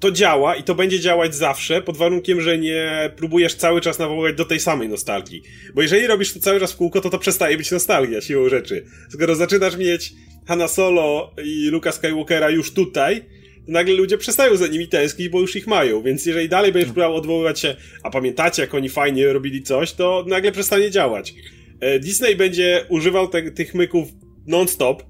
[0.00, 4.36] to działa i to będzie działać zawsze, pod warunkiem, że nie próbujesz cały czas nawoływać
[4.36, 5.42] do tej samej nostalgii.
[5.74, 8.84] Bo jeżeli robisz to cały czas w kółko, to to przestaje być nostalgia siłą rzeczy.
[9.10, 10.12] Skoro zaczynasz mieć
[10.46, 13.20] Hanna Solo i Luka Skywalkera już tutaj,
[13.66, 16.02] to nagle ludzie przestają za nimi tęsknić, bo już ich mają.
[16.02, 20.24] Więc jeżeli dalej będziesz próbował odwoływać się, a pamiętacie, jak oni fajnie robili coś, to
[20.26, 21.34] nagle przestanie działać.
[21.80, 24.08] E, Disney będzie używał te, tych myków
[24.46, 25.02] non-stop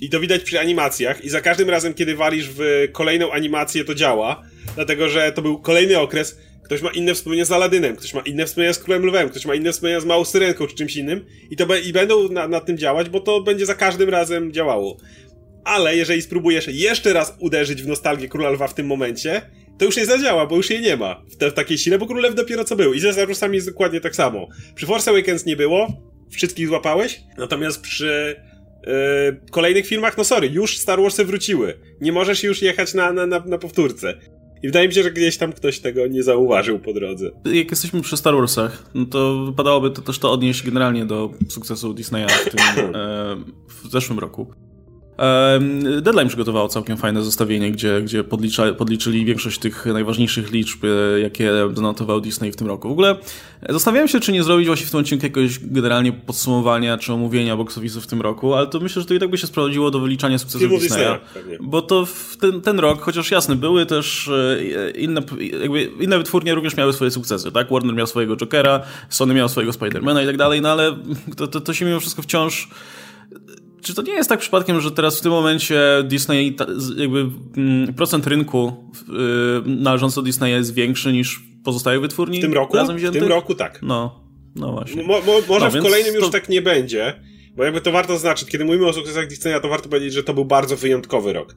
[0.00, 3.94] i to widać przy animacjach i za każdym razem, kiedy walisz w kolejną animację, to
[3.94, 4.42] działa,
[4.74, 8.46] dlatego że to był kolejny okres, Ktoś ma inne wspomnienia z Aladynem, ktoś ma inne
[8.46, 11.56] wspomnienia z Królem Lwem, ktoś ma inne wspomnienia z Małą Syrenką czy czymś innym i
[11.56, 14.96] to be, i będą na, nad tym działać, bo to będzie za każdym razem działało.
[15.64, 19.42] Ale jeżeli spróbujesz jeszcze raz uderzyć w nostalgię Króla Lwa w tym momencie,
[19.78, 22.06] to już nie zadziała, bo już jej nie ma w, te, w takiej sile, bo
[22.06, 22.94] Król Lew dopiero co był.
[22.94, 24.48] I ze Star Warsami jest dokładnie tak samo.
[24.74, 25.88] Przy Force Awakens nie było,
[26.30, 28.36] wszystkich złapałeś, natomiast przy
[29.50, 31.74] kolejnych filmach, no sorry, już Star Warsy wróciły.
[32.00, 34.14] Nie możesz już jechać na, na, na, na powtórce.
[34.62, 37.30] I wydaje mi się, że gdzieś tam ktoś tego nie zauważył po drodze.
[37.44, 41.94] Jak jesteśmy przy Star Warsach, no to wypadałoby to też to odnieść generalnie do sukcesu
[41.94, 42.60] Disneya w, tym,
[42.94, 43.36] e,
[43.68, 44.54] w zeszłym roku.
[46.02, 51.52] Deadline przygotowało całkiem fajne zestawienie, gdzie, gdzie podlicza, podliczyli większość tych najważniejszych liczb, e, jakie
[51.72, 52.88] donotował Disney w tym roku.
[52.88, 53.16] W ogóle
[53.68, 57.78] zastanawiałem się, czy nie zrobić właśnie w tym odcinku jakiegoś generalnie podsumowania czy omówienia box
[57.78, 60.38] w tym roku, ale to myślę, że to i tak by się sprowadziło do wyliczania
[60.38, 61.18] sukcesów Disneya.
[61.34, 62.06] Disneya bo to
[62.40, 65.22] ten, ten rok, chociaż jasne, były też e, inne,
[65.62, 67.70] jakby inne wytwórnie również miały swoje sukcesy, tak?
[67.70, 70.96] Warner miał swojego Jokera, Sony miał swojego Spidermana i tak dalej, no ale
[71.36, 72.68] to, to, to się mimo wszystko wciąż
[73.88, 76.56] czy to nie jest tak przypadkiem, że teraz w tym momencie Disney,
[76.96, 78.72] jakby mm, procent rynku
[79.08, 82.38] yy, należący do Disneya jest większy niż pozostałe wytwórni?
[82.38, 82.76] W tym roku?
[83.08, 83.78] W tym roku tak.
[83.82, 84.24] No,
[84.56, 85.02] no właśnie.
[85.02, 86.20] Mo, mo, może no, w kolejnym to...
[86.20, 87.20] już tak nie będzie,
[87.56, 90.34] bo jakby to warto zaznaczyć, kiedy mówimy o sukcesach Disneya, to warto powiedzieć, że to
[90.34, 91.56] był bardzo wyjątkowy rok.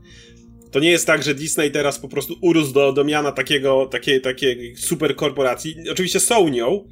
[0.71, 4.21] To nie jest tak, że Disney teraz po prostu urósł do, do miana takiego, takiej,
[4.21, 5.75] takiej super korporacji.
[5.91, 6.87] Oczywiście są nią,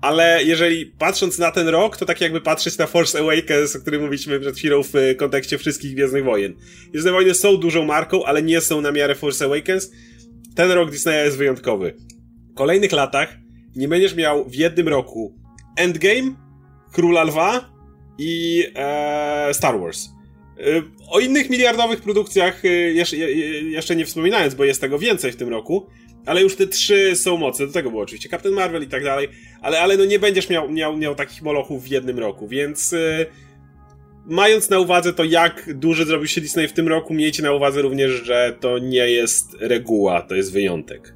[0.00, 4.00] ale jeżeli patrząc na ten rok, to tak jakby patrzeć na Force Awakens, o którym
[4.00, 6.54] mówiliśmy przed chwilą w kontekście wszystkich Gwiezdnych Wojen.
[6.90, 9.90] Gwiezdne Wojny są dużą marką, ale nie są na miarę Force Awakens.
[10.54, 11.96] Ten rok Disneya jest wyjątkowy.
[12.52, 13.36] W kolejnych latach
[13.76, 15.34] nie będziesz miał w jednym roku
[15.76, 16.34] Endgame,
[16.92, 17.70] Króla Lwa
[18.18, 20.08] i e, Star Wars.
[20.58, 25.36] E, o innych miliardowych produkcjach e, jeszcze, jeszcze nie wspominając, bo jest tego więcej w
[25.36, 25.86] tym roku,
[26.26, 27.66] ale już te trzy są mocne.
[27.66, 29.28] Do tego było oczywiście Captain Marvel i tak dalej,
[29.60, 33.26] ale, ale no nie będziesz miał, miał, miał takich molochów w jednym roku, więc yy,
[34.26, 37.82] mając na uwadze to, jak duży zrobił się Disney w tym roku, miejcie na uwadze
[37.82, 41.14] również, że to nie jest reguła, to jest wyjątek.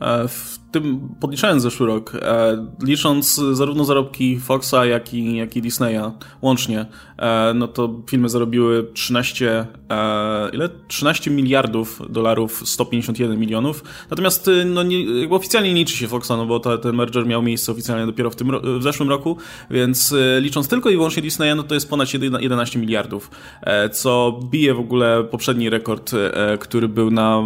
[0.00, 5.62] E, w tym, podliczając zeszły rok, e, licząc zarówno zarobki Foxa, jak i, jak i
[5.62, 6.86] Disneya łącznie,
[7.18, 10.68] e, no to filmy zarobiły 13, e, ile?
[10.88, 13.84] 13 miliardów dolarów, 151 milionów.
[14.10, 14.96] Natomiast y, no, nie,
[15.30, 18.36] oficjalnie nie liczy się Foxa, no bo ta, ten merger miał miejsce oficjalnie dopiero w,
[18.36, 19.36] tym, w zeszłym roku,
[19.70, 22.08] więc y, licząc tylko i wyłącznie Disneya, no to jest ponad
[22.40, 23.30] 11 miliardów,
[23.62, 27.42] e, co bije w ogóle poprzedni rekord, e, który był na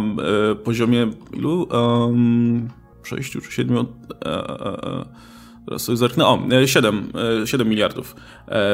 [0.51, 1.67] e, poziomie ilu?
[1.71, 2.69] Um,
[3.07, 3.79] sześciu czy siedmiu.
[3.79, 3.85] E,
[4.25, 5.05] e, e,
[5.65, 6.25] teraz sobie zerknę.
[6.25, 7.11] O, 7,
[7.45, 8.15] 7 miliardów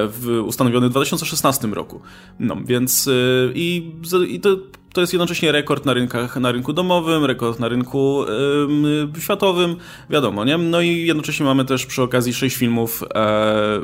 [0.08, 2.02] w, ustanowiony w 2016 roku.
[2.40, 3.10] No, więc
[3.54, 3.92] i,
[4.28, 4.58] i to
[4.94, 8.26] to jest jednocześnie rekord na rynkach, na rynku domowym, rekord na rynku
[9.14, 9.76] yy, światowym,
[10.10, 10.58] wiadomo, nie?
[10.58, 13.80] No i jednocześnie mamy też przy okazji sześć filmów, e,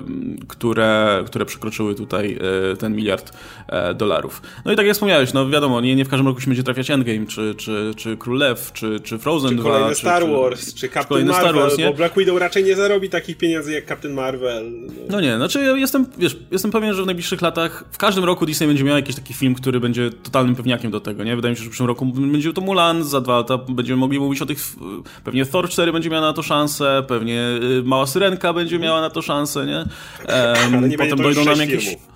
[0.47, 2.39] które, które przekroczyły tutaj
[2.71, 3.33] e, ten miliard
[3.67, 4.41] e, dolarów.
[4.65, 6.91] No i tak jak wspomniałeś, no wiadomo, nie, nie w każdym roku się będzie trafiać
[6.91, 9.69] Endgame, czy, czy, czy Król Lew, czy, czy Frozen czy 2.
[9.69, 11.85] Kolejny czy, Star Wars, czy, czy Captain Marvel, Star Wars, nie?
[11.85, 14.71] bo Black Widow raczej nie zarobi takich pieniędzy jak Captain Marvel.
[14.71, 18.23] No, no nie, znaczy ja jestem, wiesz, jestem pewien, że w najbliższych latach w każdym
[18.23, 21.35] roku Disney będzie miał jakiś taki film, który będzie totalnym pewniakiem do do tego, nie?
[21.35, 24.19] Wydaje mi się, że w przyszłym roku będzie to Mulan, za dwa lata będziemy mogli
[24.19, 24.59] mówić o tych,
[25.23, 27.41] pewnie Thor 4 będzie miała na to szansę, pewnie
[27.79, 29.77] y, Mała Syrenka będzie miała na to szansę, nie?
[29.77, 31.85] Um, Ale nie potem dojdą nam jakieś...
[31.85, 32.08] Filmów.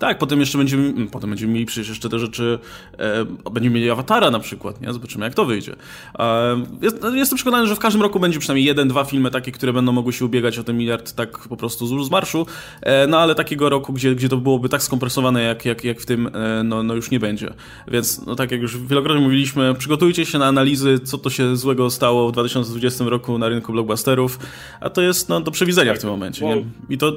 [0.00, 2.58] Tak, potem jeszcze będziemy, mm, potem będziemy mieli przecież jeszcze te rzeczy,
[2.98, 4.92] e, będziemy mieli Awatara na przykład, nie?
[4.92, 5.76] Zobaczymy jak to wyjdzie.
[6.18, 9.72] E, jest, jestem przekonany, że w każdym roku będzie przynajmniej jeden, dwa filmy takie, które
[9.72, 12.46] będą mogły się ubiegać o ten miliard tak po prostu z, z marszu,
[12.82, 16.06] e, no ale takiego roku, gdzie, gdzie to byłoby tak skompresowane jak, jak, jak w
[16.06, 17.54] tym, e, no, no już nie będzie.
[17.88, 21.90] Więc no tak jak już wielokrotnie mówiliśmy, przygotujcie się na analizy, co to się złego
[21.90, 24.38] stało w 2020 roku na rynku blockbusterów,
[24.80, 26.46] a to jest no, do przewidzenia w tym momencie.
[26.46, 26.64] Nie?
[26.88, 27.12] I to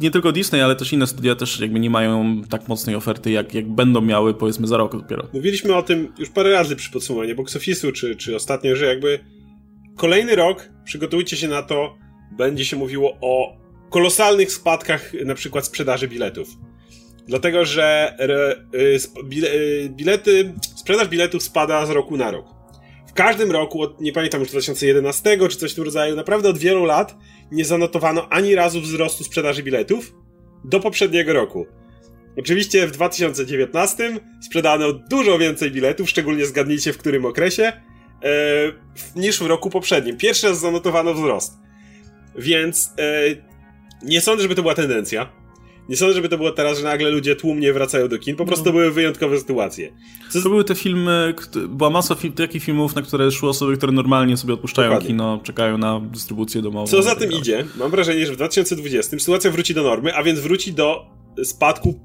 [0.00, 2.11] nie tylko Disney, ale też inne studia też jakby nie mają
[2.50, 5.28] tak mocnej oferty, jak, jak będą miały powiedzmy za rok dopiero.
[5.32, 9.18] Mówiliśmy o tym już parę razy przy podsumowaniu box office'u, czy, czy ostatnio, że jakby
[9.96, 11.98] kolejny rok, przygotujcie się na to,
[12.36, 13.56] będzie się mówiło o
[13.90, 16.48] kolosalnych spadkach na przykład sprzedaży biletów.
[17.26, 18.16] Dlatego, że
[18.74, 22.46] y, y, bilety, sprzedaż biletów spada z roku na rok.
[23.08, 26.58] W każdym roku, od, nie pamiętam już 2011 czy coś w tym rodzaju, naprawdę od
[26.58, 27.16] wielu lat
[27.50, 30.14] nie zanotowano ani razu wzrostu sprzedaży biletów
[30.64, 31.66] do poprzedniego roku.
[32.38, 38.32] Oczywiście w 2019 sprzedano dużo więcej biletów, szczególnie zgadnijcie w którym okresie, e,
[39.16, 40.16] niż w roku poprzednim.
[40.16, 41.52] Pierwszy raz zanotowano wzrost.
[42.38, 43.22] Więc e,
[44.02, 45.42] nie sądzę, żeby to była tendencja.
[45.88, 48.36] Nie sądzę, żeby to było teraz, że nagle ludzie tłumnie wracają do kin.
[48.36, 48.72] Po prostu no.
[48.72, 49.92] były wyjątkowe sytuacje.
[50.30, 50.42] Co...
[50.42, 51.34] To były te filmy,
[51.68, 55.08] była masa fi takich filmów, na które szły osoby, które normalnie sobie odpuszczają Dokładnie.
[55.08, 56.86] kino, czekają na dystrybucję domową.
[56.86, 60.40] Co za tym idzie, mam wrażenie, że w 2020 sytuacja wróci do normy, a więc
[60.40, 61.06] wróci do
[61.44, 62.00] spadku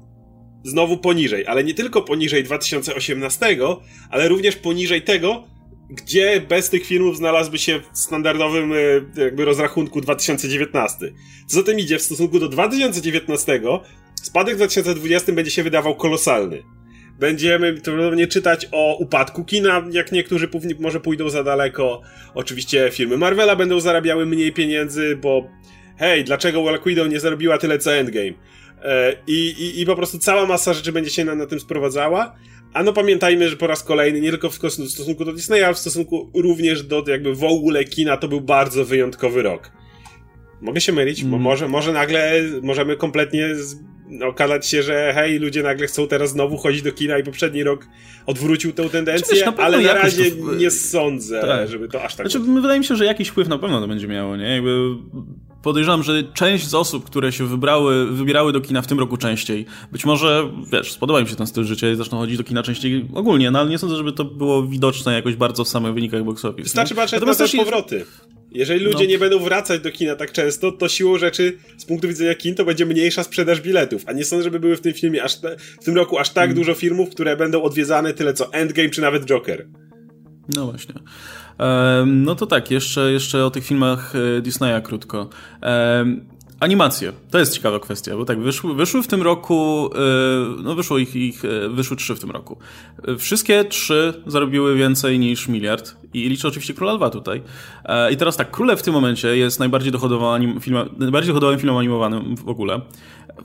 [0.64, 3.56] znowu poniżej, ale nie tylko poniżej 2018,
[4.10, 5.44] ale również poniżej tego,
[5.90, 8.76] gdzie bez tych filmów znalazłby się w standardowym e,
[9.24, 11.12] jakby rozrachunku 2019.
[11.46, 13.60] Co za tym idzie, w stosunku do 2019
[14.22, 16.62] spadek w 2020 będzie się wydawał kolosalny.
[17.18, 22.02] Będziemy prawdopodobnie czytać o upadku kina, jak niektórzy może pójdą za daleko.
[22.34, 25.48] Oczywiście filmy Marvela będą zarabiały mniej pieniędzy, bo
[25.96, 28.32] hej, dlaczego Black Widow nie zarobiła tyle co Endgame?
[28.82, 32.34] E, I, i, I po prostu cała masa rzeczy będzie się na, na tym sprowadzała.
[32.72, 34.54] A no pamiętajmy, że po raz kolejny, nie tylko w
[34.88, 38.84] stosunku do Disneya, ale w stosunku również do jakby w ogóle kina, to był bardzo
[38.84, 39.70] wyjątkowy rok.
[40.60, 41.40] Mogę się mylić, mm.
[41.40, 43.48] może, może nagle możemy kompletnie
[44.28, 47.86] okazać się, że hej, ludzie nagle chcą teraz znowu chodzić do kina i poprzedni rok
[48.26, 50.54] odwrócił tę tendencję, wiesz, na ale na razie to...
[50.54, 51.68] nie sądzę, tak.
[51.68, 52.30] żeby to aż tak...
[52.30, 54.54] Znaczy, wydaje mi się, że jakiś wpływ na pewno to będzie miało, nie?
[54.54, 54.94] Jakby
[55.62, 59.66] podejrzewam, że część z osób, które się wybrały, wybierały do kina w tym roku częściej,
[59.92, 63.08] być może, wiesz, spodoba im się ten styl życia i zaczną chodzić do kina częściej
[63.14, 66.44] ogólnie, no ale nie sądzę, żeby to było widoczne jakoś bardzo w samych wynikach box
[66.44, 66.62] office.
[66.62, 68.04] Wystarczy patrzeć na też powroty.
[68.58, 69.10] Jeżeli ludzie no.
[69.10, 72.64] nie będą wracać do kina tak często, to siłą rzeczy z punktu widzenia kin to
[72.64, 74.02] będzie mniejsza sprzedaż biletów.
[74.06, 76.44] A nie sądzę, żeby były w tym filmie aż te, w tym roku aż tak
[76.44, 76.56] mm.
[76.56, 79.66] dużo filmów, które będą odwiedzane tyle co Endgame czy nawet Joker.
[80.56, 80.94] No właśnie.
[81.58, 85.30] Um, no to tak, jeszcze, jeszcze o tych filmach e, Disneya krótko.
[85.62, 86.26] Um,
[86.60, 87.12] Animacje.
[87.30, 91.16] To jest ciekawa kwestia, bo tak, wyszły, wyszły w tym roku, e, no wyszło ich,
[91.16, 92.58] ich, e, wyszły trzy w tym roku.
[93.18, 97.42] Wszystkie trzy zarobiły więcej niż miliard i liczę oczywiście Króla Lwa tutaj.
[98.12, 102.36] I teraz tak, Króle w tym momencie jest najbardziej dochodowym, film, najbardziej dochodowym filmem animowanym
[102.36, 102.80] w ogóle.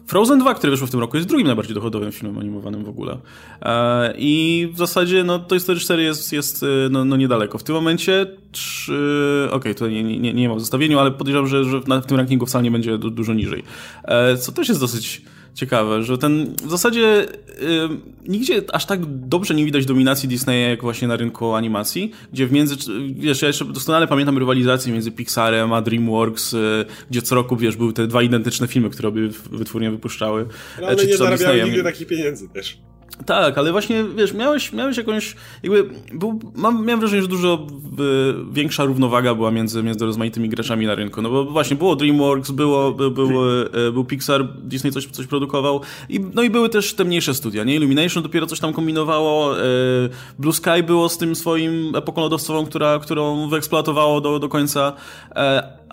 [0.08, 3.18] Frozen 2, który wyszło w tym roku, jest drugim najbardziej dochodowym filmem animowanym w ogóle.
[3.62, 7.58] E, I w zasadzie no, Toy Story 4 jest, jest e, no, no niedaleko.
[7.58, 9.48] W tym momencie trzy...
[9.48, 12.18] Okej, okay, to nie, nie, nie ma w zestawieniu, ale podejrzewam, że, że w tym
[12.18, 13.64] rankingu wcale nie będzie du dużo niżej.
[14.04, 15.22] E, co też jest dosyć
[15.54, 17.26] ciekawe, że ten w zasadzie
[17.62, 17.90] yy,
[18.28, 22.52] nigdzie aż tak dobrze nie widać dominacji Disneya jak właśnie na rynku animacji, gdzie w
[22.52, 22.76] między,
[23.16, 27.78] wiesz, ja jeszcze doskonale pamiętam rywalizację między Pixarem a DreamWorks, yy, gdzie co roku, wiesz,
[27.78, 30.46] były te dwa identyczne filmy, które obie wytwórnie wypuszczały.
[30.82, 32.78] No, ale nie zarabiały nigdy takich pieniędzy też.
[33.26, 37.68] Tak, ale właśnie, wiesz, miałeś, miałeś jakąś, jakby, był, mam, miałem wrażenie, że dużo
[38.00, 42.52] y, większa równowaga była między, między rozmaitymi graczami na rynku, no bo właśnie było DreamWorks,
[42.52, 46.94] było, by, był, y, był Pixar, Disney coś, coś produkował, i, no i były też
[46.94, 47.76] te mniejsze studia, nie?
[47.76, 49.64] Illumination dopiero coś tam kombinowało, y,
[50.40, 54.94] Blue Sky było z tym swoim epoką lodowcową, która, którą wyeksploatowało do, do końca,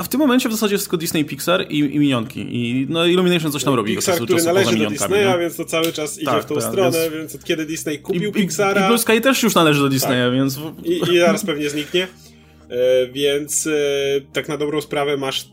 [0.01, 2.41] a w tym momencie w zasadzie wszystko Disney, Pixar i, i minionki.
[2.41, 3.95] I no, Illumination coś tam robi.
[3.95, 5.39] Pixar, który należy do Disneya, no?
[5.39, 7.15] więc to cały czas idzie tak, w tą tak, stronę, więc...
[7.15, 8.85] więc od kiedy Disney kupił I, Pixara...
[8.85, 10.35] I Blue Sky też już należy do Disneya, tak.
[10.35, 10.59] więc...
[10.85, 12.09] I, I zaraz pewnie zniknie.
[12.71, 13.71] E, więc e,
[14.33, 15.49] tak na dobrą sprawę masz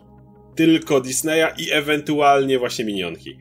[0.56, 3.38] tylko Disneya i ewentualnie właśnie minionki.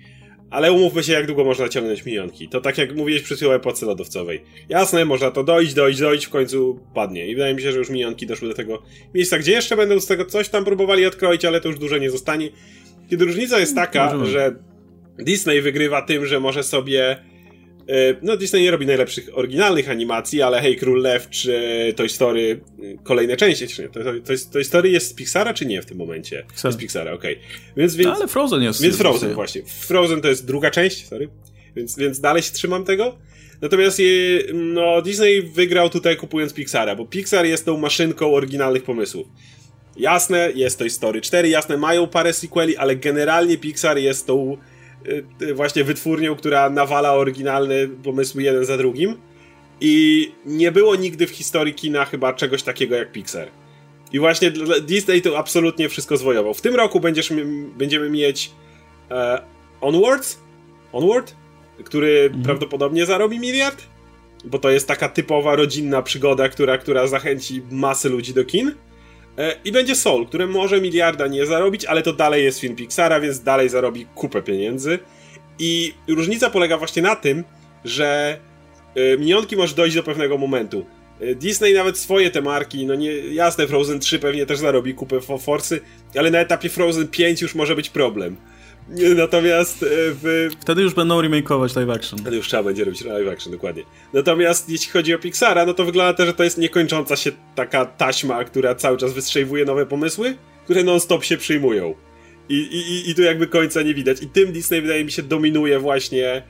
[0.56, 2.48] Ale umówmy się, jak długo można ciągnąć minionki.
[2.48, 4.42] To tak jak mówiłeś przy chwilą epoce lodowcowej.
[4.68, 7.26] Jasne, można to dojść, dojść, dojść, w końcu padnie.
[7.26, 8.82] I wydaje mi się, że już minionki doszły do tego
[9.14, 12.10] miejsca, gdzie jeszcze będą z tego coś tam próbowali odkroić, ale to już dużo nie
[12.10, 12.48] zostanie.
[13.10, 14.56] Kiedy różnica jest taka, że
[15.18, 17.16] Disney wygrywa tym, że może sobie
[18.22, 22.98] no, Disney nie robi najlepszych oryginalnych animacji, ale Hej Król Lew czy Toy Story, y,
[23.02, 23.88] kolejne części, czy nie?
[23.88, 26.44] To, to, Toy Story jest z Pixara, czy nie w tym momencie?
[26.48, 26.72] Pixar.
[26.72, 27.34] Z Pixara, okej.
[27.34, 27.46] Okay.
[27.76, 28.82] Więc, więc, no, ale Frozen jest.
[28.82, 29.62] Więc Frozen, właśnie.
[29.64, 31.28] Frozen to jest druga część, sorry.
[31.76, 33.18] Więc, więc dalej się trzymam tego.
[33.60, 39.26] Natomiast je, no, Disney wygrał tutaj kupując Pixara, bo Pixar jest tą maszynką oryginalnych pomysłów.
[39.96, 44.58] Jasne, jest Toy Story 4, jasne, mają parę sequeli, ale generalnie Pixar jest tą Y,
[45.54, 49.16] właśnie wytwórnią, która nawala oryginalne pomysły jeden za drugim.
[49.80, 53.48] I nie było nigdy w historii kina chyba czegoś takiego jak Pixar.
[54.12, 56.54] I właśnie Disney to absolutnie wszystko zwojował.
[56.54, 57.32] W tym roku będziesz,
[57.78, 58.50] będziemy mieć
[59.10, 59.42] e,
[59.80, 60.38] Onwards,
[60.92, 61.34] Onward,
[61.84, 62.42] który mhm.
[62.42, 63.82] prawdopodobnie zarobi miliard,
[64.44, 68.74] bo to jest taka typowa rodzinna przygoda, która, która zachęci masy ludzi do kin.
[69.64, 73.40] I będzie Soul, który może miliarda nie zarobić, ale to dalej jest film Pixara, więc
[73.40, 74.98] dalej zarobi kupę pieniędzy.
[75.58, 77.44] I różnica polega właśnie na tym,
[77.84, 78.38] że
[78.94, 80.86] e, minionki może dojść do pewnego momentu.
[81.20, 85.20] E, Disney nawet swoje te marki, no nie, jasne, Frozen 3 pewnie też zarobi kupę
[85.20, 85.80] forsy,
[86.18, 88.36] ale na etapie Frozen 5 już może być problem.
[89.16, 90.48] Natomiast e, w...
[90.60, 92.18] Wtedy już będą remake'ować live action.
[92.18, 93.82] Wtedy już trzeba będzie robić live action, dokładnie.
[94.12, 97.84] Natomiast jeśli chodzi o Pixara, no to wygląda też, że to jest niekończąca się taka
[97.84, 101.94] taśma, która cały czas wystrzeliwuje nowe pomysły, które non-stop się przyjmują.
[102.48, 104.22] I, i, I tu jakby końca nie widać.
[104.22, 106.42] I tym Disney wydaje mi się dominuje właśnie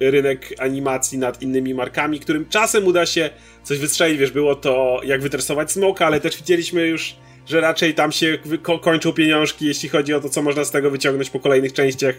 [0.00, 3.30] rynek animacji nad innymi markami, którym czasem uda się
[3.62, 4.18] coś wystrzelić.
[4.18, 8.38] Wiesz, było to jak wytresować smoka, ale też widzieliśmy już że raczej tam się
[8.80, 12.14] kończą pieniążki, jeśli chodzi o to, co można z tego wyciągnąć po kolejnych częściach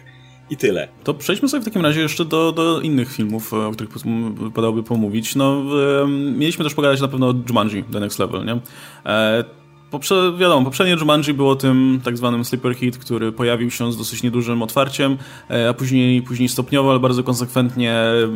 [0.50, 0.88] i tyle.
[1.04, 3.92] To przejdźmy sobie w takim razie jeszcze do, do innych filmów, o których
[4.34, 5.36] wypadałoby pomówić.
[5.36, 5.64] No,
[6.08, 8.60] mieliśmy też pogadać na pewno o Jumanji, The Next Level, nie?
[9.06, 9.44] E,
[9.92, 14.24] Poprze, wiadomo, poprzednie Jumanji było tym tak zwanym sleeper hit, który pojawił się z dosyć
[14.24, 15.18] niedużym otwarciem,
[15.50, 18.28] e, a później, później stopniowo, ale bardzo konsekwentnie e,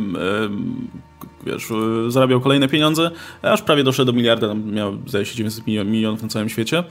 [1.46, 1.68] wiesz,
[2.08, 3.10] zarabiał kolejne pieniądze,
[3.42, 6.78] aż prawie doszedł do miliarda, tam miał zdaje się 900 milionów na całym świecie.
[6.78, 6.84] E,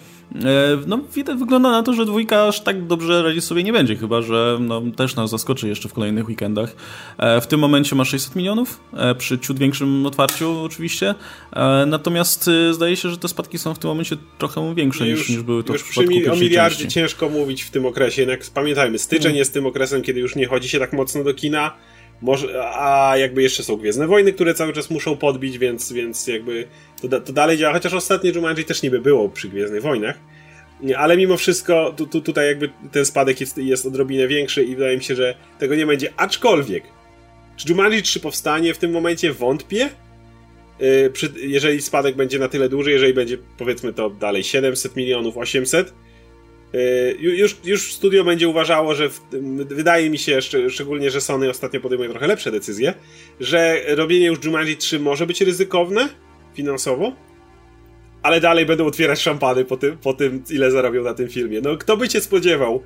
[0.87, 4.21] no widać, wygląda na to, że dwójka aż tak dobrze radzić sobie nie będzie, chyba,
[4.21, 6.75] że no, też nas zaskoczy jeszcze w kolejnych weekendach.
[7.41, 8.81] W tym momencie ma 600 milionów,
[9.17, 11.15] przy ciut większym otwarciu oczywiście,
[11.87, 15.41] natomiast zdaje się, że te spadki są w tym momencie trochę większe już, niż, niż
[15.41, 16.93] były to już w przypadku przy O miliardzie części.
[16.93, 19.37] ciężko mówić w tym okresie, jednak pamiętajmy, styczeń hmm.
[19.37, 21.71] jest tym okresem, kiedy już nie chodzi się tak mocno do kina,
[22.21, 26.67] może, a jakby jeszcze są Gwiezdne Wojny, które cały czas muszą podbić, więc, więc jakby
[27.01, 30.19] to, to dalej działa, chociaż ostatnie Jumanji też niby było przy Gwiezdnych Wojnach,
[30.97, 34.97] ale mimo wszystko tu, tu, tutaj jakby ten spadek jest, jest odrobinę większy i wydaje
[34.97, 36.83] mi się, że tego nie będzie, aczkolwiek
[37.57, 39.33] czy Jumanji 3 powstanie w tym momencie?
[39.33, 39.89] Wątpię,
[40.79, 45.37] yy, przy, jeżeli spadek będzie na tyle duży, jeżeli będzie powiedzmy to dalej 700 milionów,
[45.37, 45.93] 800, yy,
[47.19, 49.21] już, już studio będzie uważało, że w,
[49.65, 52.93] wydaje mi się, szcz szczególnie, że Sony ostatnio podejmuje trochę lepsze decyzje,
[53.39, 56.09] że robienie już Jumanji 3 może być ryzykowne
[56.53, 57.11] finansowo,
[58.23, 61.61] ale dalej będą otwierać szampany po tym, po tym, ile zarobią na tym filmie.
[61.61, 62.83] No, kto by się spodziewał,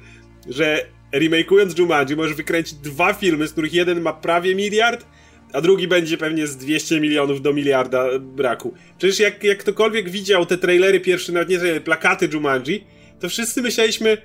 [0.50, 5.06] że remake'ując Jumanji możesz wykręcić dwa filmy, z których jeden ma prawie miliard,
[5.54, 8.74] a drugi będzie pewnie z 200 milionów do miliarda braku.
[8.98, 12.84] Przecież jak, jak ktokolwiek widział te trailery pierwsze, nawet nie plakaty Jumanji,
[13.20, 14.18] to wszyscy myśleliśmy,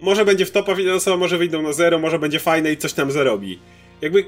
[0.00, 3.10] może będzie w topa finansowo, może wyjdą na zero, może będzie fajne i coś tam
[3.10, 3.58] zarobi.
[4.00, 4.24] Jakby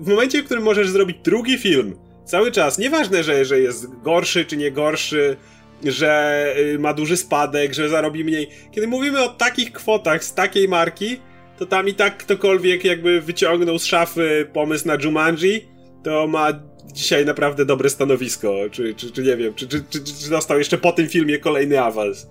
[0.00, 4.44] w momencie, w którym możesz zrobić drugi film, cały czas, nieważne, że, że jest gorszy
[4.44, 5.36] czy nie gorszy,
[5.84, 8.48] że y, ma duży spadek, że zarobi mniej.
[8.72, 11.20] Kiedy mówimy o takich kwotach z takiej marki,
[11.58, 15.68] to tam i tak ktokolwiek jakby wyciągnął z szafy pomysł na Jumanji,
[16.02, 16.48] to ma
[16.92, 20.78] dzisiaj naprawdę dobre stanowisko, czy, czy, czy nie wiem, czy, czy, czy, czy dostał jeszcze
[20.78, 22.26] po tym filmie kolejny awans.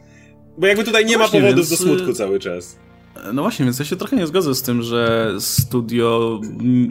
[0.59, 1.69] Bo jakby tutaj nie no ma powodów więc...
[1.69, 2.75] do smutku y, cały czas.
[3.33, 6.41] No właśnie, więc ja się trochę nie zgodzę z tym, że studio,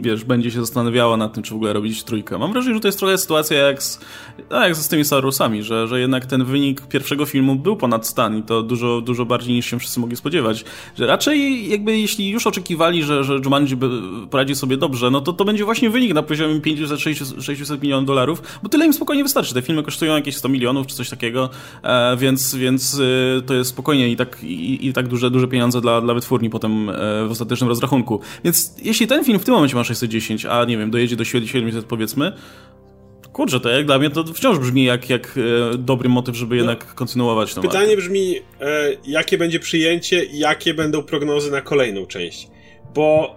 [0.01, 2.37] wiesz, będzie się zastanawiało nad tym, czy w ogóle robić trójkę.
[2.37, 3.99] Mam wrażenie, że to jest trochę sytuacja jak z,
[4.49, 5.23] no jak z tymi Star
[5.61, 9.53] że, że jednak ten wynik pierwszego filmu był ponad stan i to dużo, dużo bardziej
[9.55, 10.65] niż się wszyscy mogli spodziewać.
[10.97, 13.77] Że raczej jakby jeśli już oczekiwali, że, że Jumanji
[14.29, 18.69] poradzi sobie dobrze, no to to będzie właśnie wynik na poziomie 500-600 milionów dolarów, bo
[18.69, 19.53] tyle im spokojnie wystarczy.
[19.53, 21.49] Te filmy kosztują jakieś 100 milionów czy coś takiego,
[21.83, 23.01] e, więc, więc
[23.39, 26.49] e, to jest spokojnie i tak, i, i tak duże, duże pieniądze dla, dla wytwórni
[26.49, 26.93] potem e,
[27.27, 28.19] w ostatecznym rozrachunku.
[28.43, 31.85] Więc jeśli ten film w tym momencie ma 610, a nie wiem, dojedzie do 700
[31.85, 32.33] powiedzmy,
[33.33, 35.35] kurczę, to jak dla mnie to wciąż brzmi jak, jak
[35.73, 37.61] e, dobry motyw, żeby no, jednak kontynuować to.
[37.61, 38.01] Pytanie markę.
[38.01, 38.41] brzmi, e,
[39.05, 42.47] jakie będzie przyjęcie i jakie będą prognozy na kolejną część.
[42.93, 43.35] Bo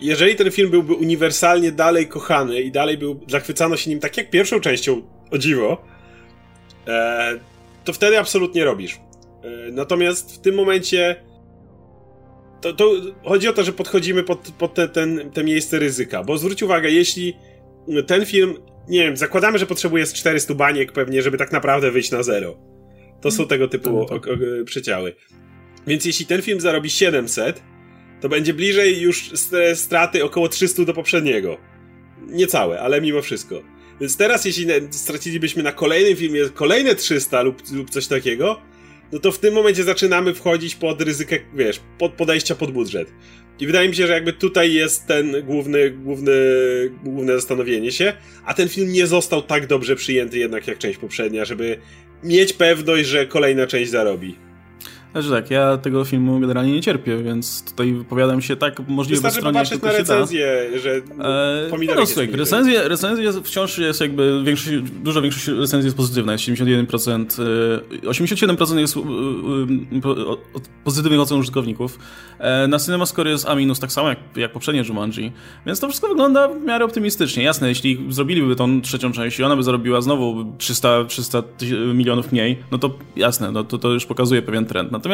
[0.00, 4.30] jeżeli ten film byłby uniwersalnie dalej kochany i dalej był, zachwycano się nim tak jak
[4.30, 5.82] pierwszą częścią, o dziwo,
[6.86, 7.38] e,
[7.84, 8.94] to wtedy absolutnie robisz.
[8.94, 11.16] E, natomiast w tym momencie
[12.60, 12.92] to, to,
[13.24, 16.90] chodzi o to, że podchodzimy pod, pod te, ten, te miejsce ryzyka, bo zwróć uwagę,
[16.90, 17.36] jeśli
[18.06, 18.54] ten film,
[18.88, 22.56] nie wiem, zakładamy, że potrzebuje z 400 baniek pewnie, żeby tak naprawdę wyjść na zero.
[23.20, 24.38] To są tego typu tak, tak.
[24.64, 25.14] przyciały.
[25.86, 27.62] Więc jeśli ten film zarobi 700,
[28.20, 29.30] to będzie bliżej już
[29.74, 31.56] straty około 300 do poprzedniego.
[32.26, 33.62] Niecałe, ale mimo wszystko.
[34.00, 38.60] Więc teraz, jeśli stracilibyśmy na kolejnym filmie kolejne 300 lub, lub coś takiego,
[39.12, 43.08] no to w tym momencie zaczynamy wchodzić pod ryzykę, wiesz, pod podejścia pod budżet.
[43.60, 46.32] I wydaje mi się, że jakby tutaj jest ten główny, główny,
[47.04, 48.12] główne zastanowienie się,
[48.44, 51.78] a ten film nie został tak dobrze przyjęty jednak jak część poprzednia, żeby
[52.24, 54.47] mieć pewność, że kolejna część zarobi.
[55.22, 59.58] Znaczy tak, ja tego filmu generalnie nie cierpię, więc tutaj wypowiadam się tak możliwie Wystarczy
[59.58, 65.20] jak tylko na recenzję, że eee, no, słuchaj, recenzje, recenzje wciąż jest jakby większość, duża
[65.20, 67.26] większość recenzji jest pozytywna, jest 71%,
[68.02, 69.02] 87% e, jest e, e,
[70.84, 71.98] pozytywnych ocen użytkowników.
[72.68, 75.32] Na CinemaScore jest A tak samo jak, jak poprzednie Jumanji,
[75.66, 77.42] więc to wszystko wygląda w miarę optymistycznie.
[77.42, 81.42] Jasne, jeśli zrobiliby tą trzecią część i ona by zarobiła znowu 300, 300
[81.94, 84.92] milionów mniej, no to jasne, no to, to już pokazuje pewien trend.
[84.92, 85.07] Natomiast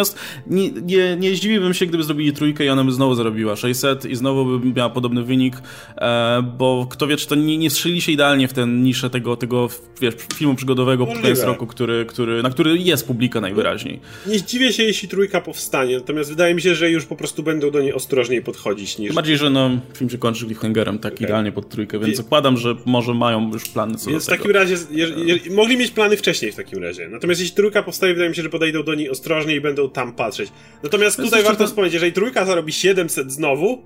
[0.47, 4.17] nie, nie, nie zdziwiłbym się, gdyby zrobili trójkę i ona by znowu zarobiła 600 i
[4.17, 5.57] znowu by miała podobny wynik,
[5.97, 9.37] e, bo kto wie, czy to nie, nie strzeli się idealnie w ten niszę tego,
[9.37, 9.69] tego
[10.01, 14.01] wiesz, filmu przygodowego pod koniec roku, który, który, na który jest publika najwyraźniej.
[14.27, 17.71] Nie zdziwię się, jeśli trójka powstanie, natomiast wydaje mi się, że już po prostu będą
[17.71, 19.09] do niej ostrożniej podchodzić niż...
[19.09, 21.27] Tym bardziej, że no, film się kończy cliffhangerem tak okay.
[21.27, 24.77] idealnie pod trójkę, więc zakładam, że może mają już plany co Więc w takim razie,
[24.91, 27.09] je, je, mogli mieć plany wcześniej w takim razie.
[27.09, 29.91] Natomiast jeśli trójka powstaje, wydaje mi się, że podejdą do niej ostrożniej i będą będą
[29.91, 30.53] tam patrzeć.
[30.83, 31.67] Natomiast tutaj warto to...
[31.67, 33.83] wspomnieć, jeżeli trójka zarobi 700 znowu,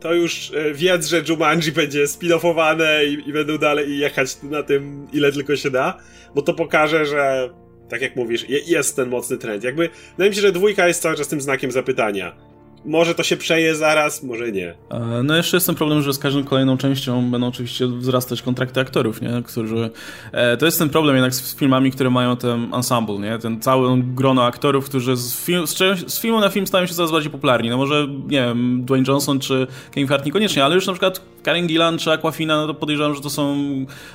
[0.00, 5.06] to już e, wiedz, że Jumanji będzie spin-offowane i, i będą dalej jechać na tym,
[5.12, 5.98] ile tylko się da,
[6.34, 7.50] bo to pokaże, że
[7.88, 9.64] tak jak mówisz, jest ten mocny trend.
[9.64, 12.45] Jakby, wydaje mi się, że dwójka jest cały czas tym znakiem zapytania
[12.86, 14.74] może to się przeje zaraz, może nie.
[14.90, 18.80] E, no jeszcze jest ten problem, że z każdą kolejną częścią będą oczywiście wzrastać kontrakty
[18.80, 19.42] aktorów, nie?
[19.46, 19.90] Którzy...
[20.32, 23.38] E, to jest ten problem jednak z filmami, które mają ten ensemble, nie?
[23.38, 27.12] Ten cały grono aktorów, którzy z, film, z, z, filmu na film stają się coraz
[27.12, 27.70] bardziej popularni.
[27.70, 31.66] No może, nie wiem, Dwayne Johnson czy Kevin Hart niekoniecznie, ale już na przykład Karen
[31.66, 33.56] Gillan czy Aquafina, no to podejrzewam, że to są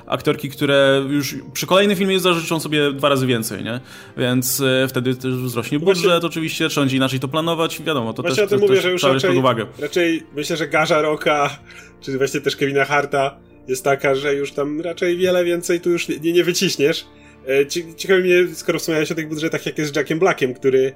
[0.07, 3.80] aktorki, które już przy kolejnym filmie zażyczą sobie dwa razy więcej, nie?
[4.17, 6.28] Więc e, wtedy też wzrośnie budżet, Właśnie...
[6.28, 9.66] oczywiście, trzeba będzie inaczej to planować, wiadomo, to Właśnie też mówię, że już raczej, uwagę.
[9.80, 11.59] raczej myślę, że Garza Roka,
[12.01, 13.38] czy właśnie też Kevina Harta
[13.68, 17.05] jest taka, że już tam raczej wiele więcej tu już nie, nie wyciśniesz.
[17.47, 20.93] E, ciekawi mnie, skoro wspomniałeś o tych budżetach, jak jest z Jackiem Blackiem, który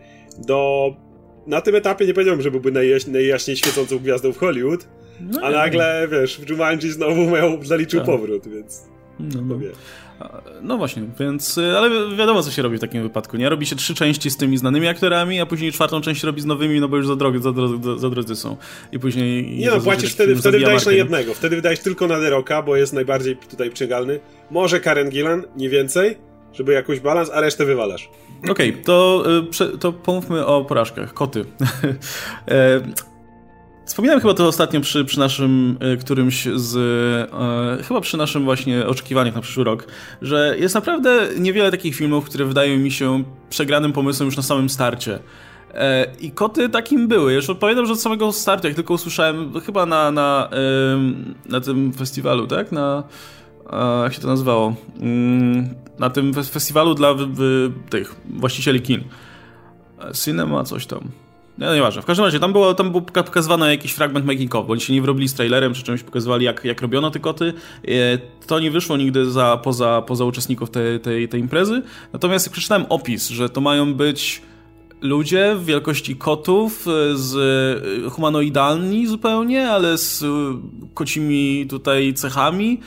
[0.47, 0.89] do...
[1.47, 4.87] Na tym etapie nie powiedziałbym, że byłby najjaś, najjaśniej świecącą gwiazdą w Hollywood,
[5.19, 8.05] no a nagle, wiesz, w Jumanji znowu miał, zaliczył tak.
[8.05, 8.83] powrót, więc...
[9.19, 9.59] No, no.
[10.61, 13.49] No właśnie, więc, y, ale wiadomo co się robi w takim wypadku, nie?
[13.49, 16.79] Robi się trzy części z tymi znanymi aktorami, a później czwartą część robi z nowymi,
[16.79, 18.57] no bo już za, drogi, za, za, za drodzy są.
[18.91, 19.57] I później...
[19.57, 22.93] Nie no, płacisz wtedy, wtedy wydajesz na jednego, wtedy wydajesz tylko na The bo jest
[22.93, 24.19] najbardziej tutaj przygalny.
[24.51, 26.17] Może Karen Gillan, nie więcej,
[26.53, 28.09] żeby jakoś balans, a resztę wywalasz.
[28.49, 29.23] Okej, okay, to,
[29.73, 31.13] y, to pomówmy o porażkach.
[31.13, 31.45] Koty.
[33.85, 36.75] E, wspominałem chyba to ostatnio przy, przy naszym y, którymś z.
[37.79, 39.87] E, chyba przy naszym właśnie oczekiwaniach na przyszły rok,
[40.21, 44.69] że jest naprawdę niewiele takich filmów, które wydają mi się przegranym pomysłem już na samym
[44.69, 45.19] starcie.
[45.73, 47.33] E, I koty takim były.
[47.33, 50.49] Już pamiętam, że od samego startu, jak tylko usłyszałem, chyba na, na,
[51.45, 52.71] na tym festiwalu, tak?
[52.71, 53.03] Na
[54.03, 54.75] jak się to nazywało?
[54.99, 55.69] Mm,
[55.99, 57.15] na tym festiwalu dla
[57.89, 59.03] tych właścicieli kin.
[60.13, 61.24] Cinema, coś tam.
[61.57, 62.01] No nieważne.
[62.01, 64.93] W każdym razie, tam, było, tam był pokazywany jakiś fragment making of, bo oni się
[64.93, 67.53] nie wyrobili z trailerem, czy czymś pokazywali, jak, jak robiono te koty.
[67.87, 71.81] E, to nie wyszło nigdy za, poza, poza uczestników tej, tej, tej imprezy.
[72.13, 74.41] Natomiast jak przeczytałem opis, że to mają być
[75.01, 77.35] ludzie w wielkości kotów, e, z
[78.05, 80.25] e, humanoidalni zupełnie, ale z
[80.93, 82.79] kocimi tutaj cechami,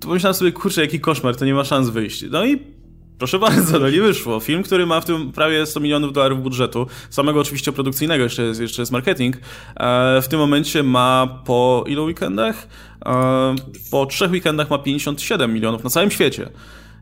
[0.00, 2.24] to pomyślałem sobie, kurczę, jaki koszmar, to nie ma szans wyjść.
[2.30, 2.79] No i
[3.20, 4.40] proszę bardzo, no nie wyszło.
[4.40, 8.60] Film, który ma w tym prawie 100 milionów dolarów budżetu, samego oczywiście produkcyjnego, jeszcze jest,
[8.60, 12.68] jeszcze jest marketing, e, w tym momencie ma po ilu weekendach?
[13.06, 13.54] E,
[13.90, 16.48] po trzech weekendach ma 57 milionów na całym świecie.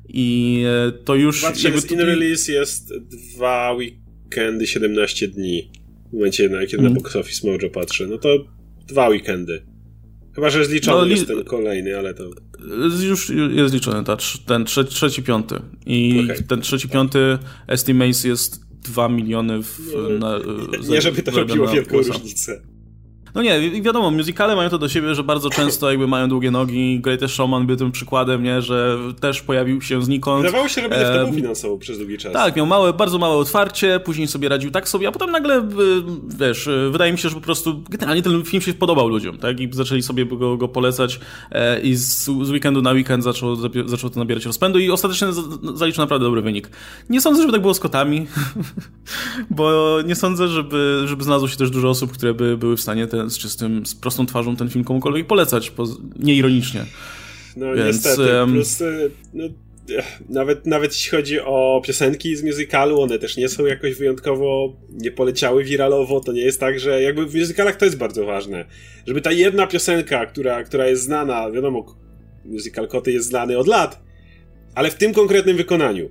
[0.08, 1.42] I e, to już...
[1.42, 5.70] Patrzę, jakby in release jest dwa weekendy, 17 dni.
[6.10, 6.84] W momencie, na, kiedy mm.
[6.84, 7.02] na mhm.
[7.02, 8.28] Box Office Mojo patrzę, no to
[8.86, 9.62] dwa weekendy.
[10.38, 11.10] Chyba, że zliczony no, li...
[11.10, 12.30] jest ten kolejny, ale to...
[13.02, 14.16] Już jest liczony, ta,
[14.46, 15.54] ten trzeci, trzeci piąty.
[15.86, 16.42] I okay.
[16.42, 19.78] ten trzeci, piąty estimates jest 2 miliony w...
[20.18, 20.38] No, na,
[20.88, 22.62] nie, żeby to robiło wielką różnicę.
[23.38, 27.00] No nie, wiadomo, muzykale mają to do siebie, że bardzo często jakby mają długie nogi.
[27.00, 30.42] Greatest Showman był tym przykładem, nie, że też pojawił się znikąd.
[30.42, 31.32] Wydawało się, że będzie e...
[31.32, 32.32] finansowo przez długi czas.
[32.32, 35.68] Tak, miał małe, bardzo małe otwarcie, później sobie radził tak sobie, a potem nagle,
[36.38, 39.68] wiesz, wydaje mi się, że po prostu generalnie ten film się podobał ludziom, tak, i
[39.72, 41.20] zaczęli sobie go, go polecać
[41.52, 45.28] e, i z, z, weekendu na weekend zaczął, zaczął to nabierać rozpędu i ostatecznie
[45.74, 46.70] zaliczył naprawdę dobry wynik.
[47.10, 48.26] Nie sądzę, żeby tak było z kotami,
[49.50, 53.06] bo nie sądzę, żeby, żeby znalazło się też dużo osób, które by były w stanie
[53.06, 55.72] ten z czystym, z prostą twarzą ten film komukolwiek polecać,
[56.18, 56.84] nieironicznie.
[57.56, 58.52] No Więc, niestety, um...
[58.52, 59.44] plus y, no,
[60.28, 65.10] nawet, nawet jeśli chodzi o piosenki z musicalu, one też nie są jakoś wyjątkowo, nie
[65.10, 68.64] poleciały wiralowo, to nie jest tak, że jakby w musicalach to jest bardzo ważne,
[69.06, 71.96] żeby ta jedna piosenka, która, która jest znana, wiadomo,
[72.44, 74.02] musical Koty jest znany od lat,
[74.74, 76.10] ale w tym konkretnym wykonaniu,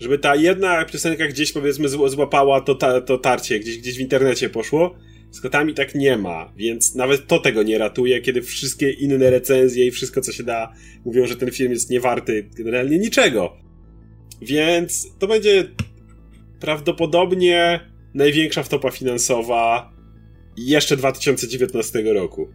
[0.00, 4.48] żeby ta jedna piosenka gdzieś powiedzmy złapała to, ta, to tarcie, gdzieś, gdzieś w internecie
[4.48, 4.94] poszło,
[5.30, 9.86] z kotami tak nie ma, więc nawet to tego nie ratuje, kiedy wszystkie inne recenzje
[9.86, 10.72] i wszystko, co się da,
[11.04, 13.56] mówią, że ten film jest niewarty generalnie niczego.
[14.42, 15.68] Więc to będzie
[16.60, 17.80] prawdopodobnie
[18.14, 19.92] największa wtopa finansowa
[20.56, 22.48] jeszcze 2019 roku.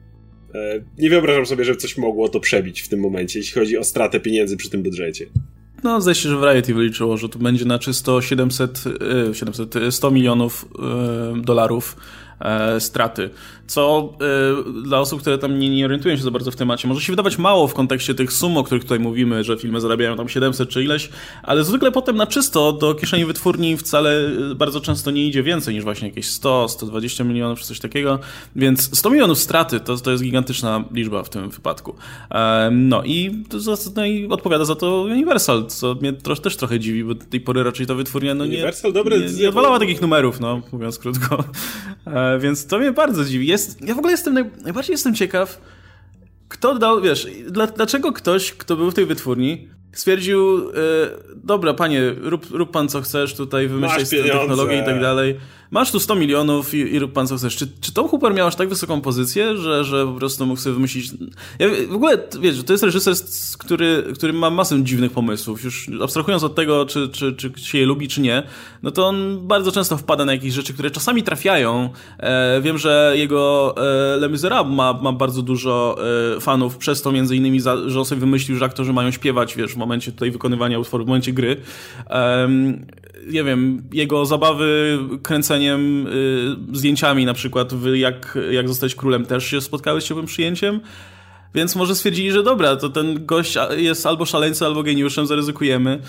[0.56, 3.84] E, nie wyobrażam sobie, żeby coś mogło to przebić w tym momencie, jeśli chodzi o
[3.84, 5.26] stratę pieniędzy przy tym budżecie.
[5.84, 8.84] No, zdaje się, że Variety wyliczyło, że to będzie na czysto 700,
[9.34, 11.96] 700 100 milionów e, dolarów
[12.80, 13.32] straty
[13.72, 14.14] co
[14.80, 17.12] y, dla osób, które tam nie, nie orientują się za bardzo w temacie, może się
[17.14, 20.70] wydawać mało w kontekście tych sum, o których tutaj mówimy, że filmy zarabiają tam 700
[20.70, 21.10] czy ileś,
[21.44, 25.76] ale zwykle potem na czysto do kieszeni wytwórni wcale y, bardzo często nie idzie więcej
[25.76, 28.20] niż właśnie jakieś 100, 120 milionów czy coś takiego,
[28.56, 31.96] więc 100 milionów straty to, to jest gigantyczna liczba w tym wypadku.
[32.72, 33.44] No, i,
[33.96, 37.42] no i odpowiada za to Universal, co mnie trosz, też trochę dziwi, bo do tej
[37.42, 41.00] pory raczej ta wytwórnia no nie, Universal, dobre, nie, nie odwalała takich numerów, no, mówiąc
[41.00, 41.44] krótko.
[42.08, 43.48] E, więc to mnie bardzo dziwi.
[43.48, 45.62] Jest jest, ja w ogóle jestem, naj, najbardziej jestem ciekaw,
[46.48, 50.74] kto dał, wiesz, dla, dlaczego ktoś, kto był w tej wytwórni, stwierdził, e,
[51.36, 55.40] dobra, panie, rób, rób pan co chcesz, tutaj wymyślać technologię i tak dalej
[55.72, 57.56] masz tu 100 milionów i, i rób pan co chcesz.
[57.56, 60.74] Czy, czy Tom Hooper miał aż tak wysoką pozycję, że, że po prostu mógł sobie
[60.74, 61.12] wymyślić...
[61.60, 63.16] Ja, w ogóle, wiesz, to jest reżyser,
[63.58, 65.64] który, który ma masę dziwnych pomysłów.
[65.64, 68.44] Już abstrahując od tego, czy, czy, czy się je lubi, czy nie,
[68.84, 71.90] no to on bardzo często wpada na jakieś rzeczy, które czasami trafiają.
[72.20, 75.98] E, wiem, że jego e, Le Miserable ma, ma bardzo dużo
[76.38, 79.56] e, fanów, przez to między innymi, za, że on sobie wymyślił, że aktorzy mają śpiewać,
[79.56, 81.58] wiesz, w momencie tutaj wykonywania utworu, w momencie gry
[83.28, 89.46] nie wiem, jego zabawy kręceniem, y, zdjęciami na przykład, w jak, jak zostać królem też
[89.46, 90.82] się spotkały z ciepłym przyjęciem.
[91.56, 96.00] Więc może stwierdzili, że dobra, to ten gość jest albo szaleńcem, albo geniuszem, zaryzykujemy.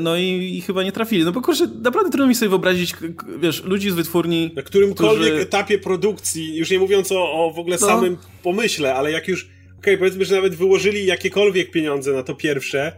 [0.00, 1.24] No i, i, chyba nie trafili.
[1.24, 2.94] No bo kurczę, naprawdę trudno mi sobie wyobrazić,
[3.38, 4.50] wiesz, ludzi z wytwórni.
[4.56, 5.42] Na którymkolwiek którzy...
[5.42, 7.86] etapie produkcji, już nie mówiąc o, o w ogóle no.
[7.86, 12.92] samym pomyśle, ale jak już okay, powiedzmy, że nawet wyłożyli jakiekolwiek pieniądze na to pierwsze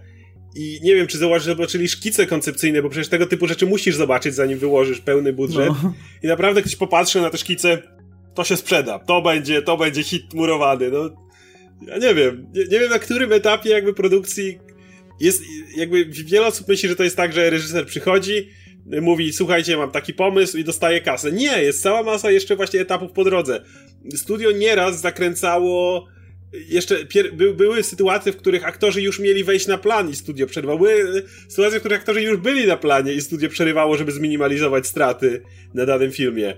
[0.56, 4.58] i nie wiem, czy zobaczyli szkice koncepcyjne, bo przecież tego typu rzeczy musisz zobaczyć, zanim
[4.58, 5.68] wyłożysz pełny budżet.
[5.82, 5.94] No.
[6.22, 7.82] I naprawdę ktoś popatrzy na te szkice,
[8.34, 11.26] to się sprzeda, to będzie, to będzie hit murowany, no.
[11.86, 14.58] Ja nie wiem, nie, nie wiem na którym etapie jakby produkcji
[15.20, 15.42] jest,
[15.76, 18.48] jakby wiele osób myśli, że to jest tak, że reżyser przychodzi,
[19.02, 21.32] mówi, słuchajcie, mam taki pomysł i dostaje kasę.
[21.32, 23.64] Nie, jest cała masa jeszcze właśnie etapów po drodze.
[24.14, 26.06] Studio nieraz zakręcało
[26.68, 26.96] jeszcze
[27.32, 30.78] by, były sytuacje, w których aktorzy już mieli wejść na plan i studio przerwało.
[30.78, 35.42] Były sytuacje, w których aktorzy już byli na planie i studio przerywało, żeby zminimalizować straty
[35.74, 36.54] na danym filmie.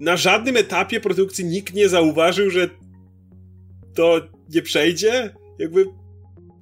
[0.00, 2.70] Na żadnym etapie produkcji nikt nie zauważył, że
[3.94, 4.20] to
[4.54, 5.34] nie przejdzie.
[5.58, 5.84] Jakby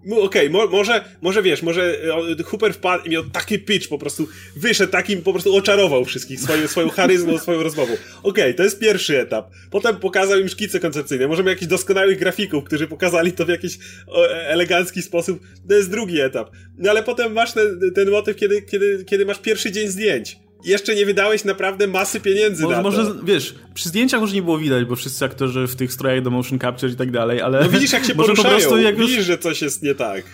[0.06, 1.96] Okej, okay, mo może, może wiesz, może
[2.38, 6.40] e, Hooper wpadł i miał taki pitch, po prostu wyszedł takim, po prostu oczarował wszystkich
[6.40, 7.92] swoją, swoją charyzmą, swoją rozmową.
[7.92, 9.50] Okej, okay, to jest pierwszy etap.
[9.70, 11.28] Potem pokazał im szkice koncepcyjne.
[11.28, 15.40] Możemy jakichś doskonałych grafików, którzy pokazali to w jakiś o, elegancki sposób.
[15.68, 16.50] To jest drugi etap.
[16.78, 20.94] No ale potem masz ten, ten motyw, kiedy, kiedy, kiedy masz pierwszy dzień zdjęć jeszcze
[20.94, 22.90] nie wydałeś naprawdę masy pieniędzy może, na to.
[22.90, 26.30] Może, wiesz, przy zdjęciach może nie było widać, bo wszyscy aktorzy w tych strojach do
[26.30, 27.60] motion capture i tak dalej, ale...
[27.60, 29.26] No widzisz, jak się poruszają, po prostu jak widzisz, już...
[29.26, 30.24] że coś jest nie tak.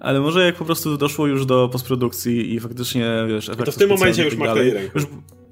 [0.00, 3.48] Ale może jak po prostu doszło już do postprodukcji i faktycznie, wiesz...
[3.48, 4.54] No to w tym momencie już tak ma
[4.94, 5.04] już,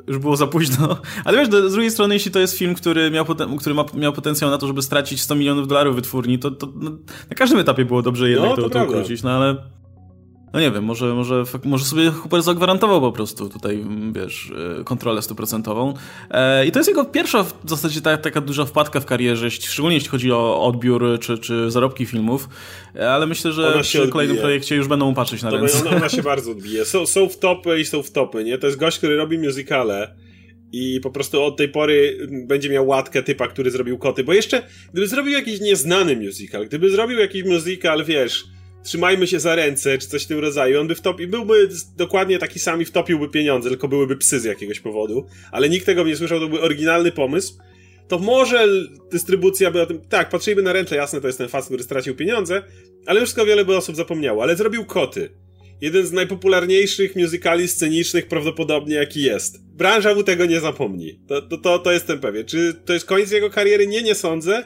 [0.06, 1.00] już było za późno.
[1.24, 4.12] Ale wiesz, z drugiej strony, jeśli to jest film, który miał, poten który ma, miał
[4.12, 6.90] potencjał na to, żeby stracić 100 milionów dolarów wytwórni, to, to no,
[7.30, 9.76] na każdym etapie było dobrze jednak no, to, to, to ukrócić, no ale...
[10.52, 15.22] No nie wiem, może, może, może sobie Hooper zagwarantował po prostu tutaj, wiesz, e, kontrolę
[15.22, 15.94] stuprocentową.
[16.30, 19.96] E, I to jest jego pierwsza w zasadzie ta, taka duża wpadka w karierze, szczególnie
[19.96, 22.48] jeśli chodzi o odbiór czy, czy zarobki filmów,
[22.94, 24.12] e, ale myślę, że przy odbije.
[24.12, 25.80] kolejnym projekcie już będą patrzeć na to ręce.
[25.80, 26.84] Ona, ona się bardzo odbije.
[26.84, 28.58] Są, są w topy i są w topy, nie?
[28.58, 30.14] To jest gość, który robi musicale
[30.72, 34.62] i po prostu od tej pory będzie miał łatkę typa, który zrobił koty, bo jeszcze
[34.92, 38.55] gdyby zrobił jakiś nieznany musical, gdyby zrobił jakiś musical, wiesz
[38.86, 40.80] trzymajmy się za ręce, czy coś w tym rodzaju.
[40.80, 44.80] On by wtopił, byłby dokładnie taki sam i wtopiłby pieniądze, tylko byłyby psy z jakiegoś
[44.80, 47.54] powodu, ale nikt tego nie słyszał, to był oryginalny pomysł.
[48.08, 48.68] To może
[49.12, 52.16] dystrybucja by o tym, tak, patrzyliby na ręce, jasne, to jest ten facet, który stracił
[52.16, 52.62] pieniądze,
[53.06, 55.30] ale już wiele by osób zapomniało, ale zrobił koty.
[55.80, 59.62] Jeden z najpopularniejszych musicali scenicznych prawdopodobnie jaki jest.
[59.62, 61.20] Branża mu tego nie zapomni.
[61.28, 62.46] To, to, to, to jestem pewien.
[62.46, 63.86] Czy to jest koniec jego kariery?
[63.86, 64.64] Nie, nie sądzę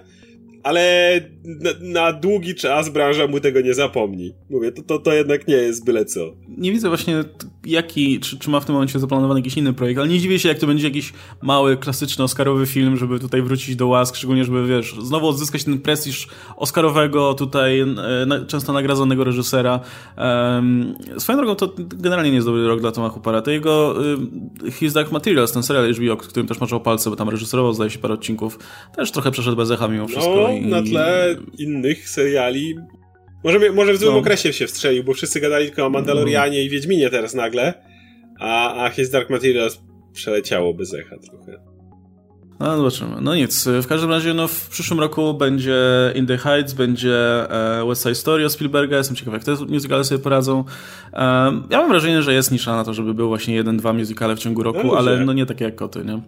[0.62, 4.34] ale na, na, długi czas branża mu tego nie zapomni.
[4.50, 6.20] Mówię, to, to, to jednak nie jest byle co.
[6.48, 7.24] Nie widzę właśnie
[7.66, 10.48] jaki, czy, czy ma w tym momencie zaplanowany jakiś inny projekt, ale nie dziwię się,
[10.48, 14.66] jak to będzie jakiś mały, klasyczny oscarowy film, żeby tutaj wrócić do łask, szczególnie, żeby,
[14.66, 17.86] wiesz, znowu odzyskać ten prestiż oscarowego tutaj, e,
[18.26, 19.80] na, często nagradzonego reżysera.
[20.18, 23.42] Um, swoją drogą to generalnie nie jest dobry rok dla Toma Hoopera.
[23.42, 23.94] To jego
[24.66, 27.90] y, His Dark Materials, ten serial HBO, którym też maczał palce, bo tam reżyserował, zdaje
[27.90, 28.58] się, parę odcinków,
[28.96, 30.34] też trochę przeszedł bez echa mimo wszystko.
[30.36, 30.66] No, i...
[30.66, 32.76] na tle innych seriali
[33.44, 34.18] może, może w złym no.
[34.18, 36.64] okresie się wstrzelił, bo wszyscy gadali tylko o Mandalorianie no.
[36.64, 37.74] i Wiedźminie teraz nagle,
[38.40, 39.80] a, a His Dark Materials
[40.12, 41.70] przeleciało bez echa trochę.
[42.60, 43.16] No zobaczymy.
[43.20, 45.78] No nic, w każdym razie no, w przyszłym roku będzie
[46.14, 47.16] In the Heights, będzie
[47.50, 50.64] e, West Side Story o Spielberga, jestem ciekaw jak te musicale sobie poradzą.
[51.70, 54.38] Ja mam wrażenie, że jest nisza na to, żeby był właśnie jeden, dwa musicale w
[54.38, 56.20] ciągu roku, no, ale no nie takie jak koty, nie?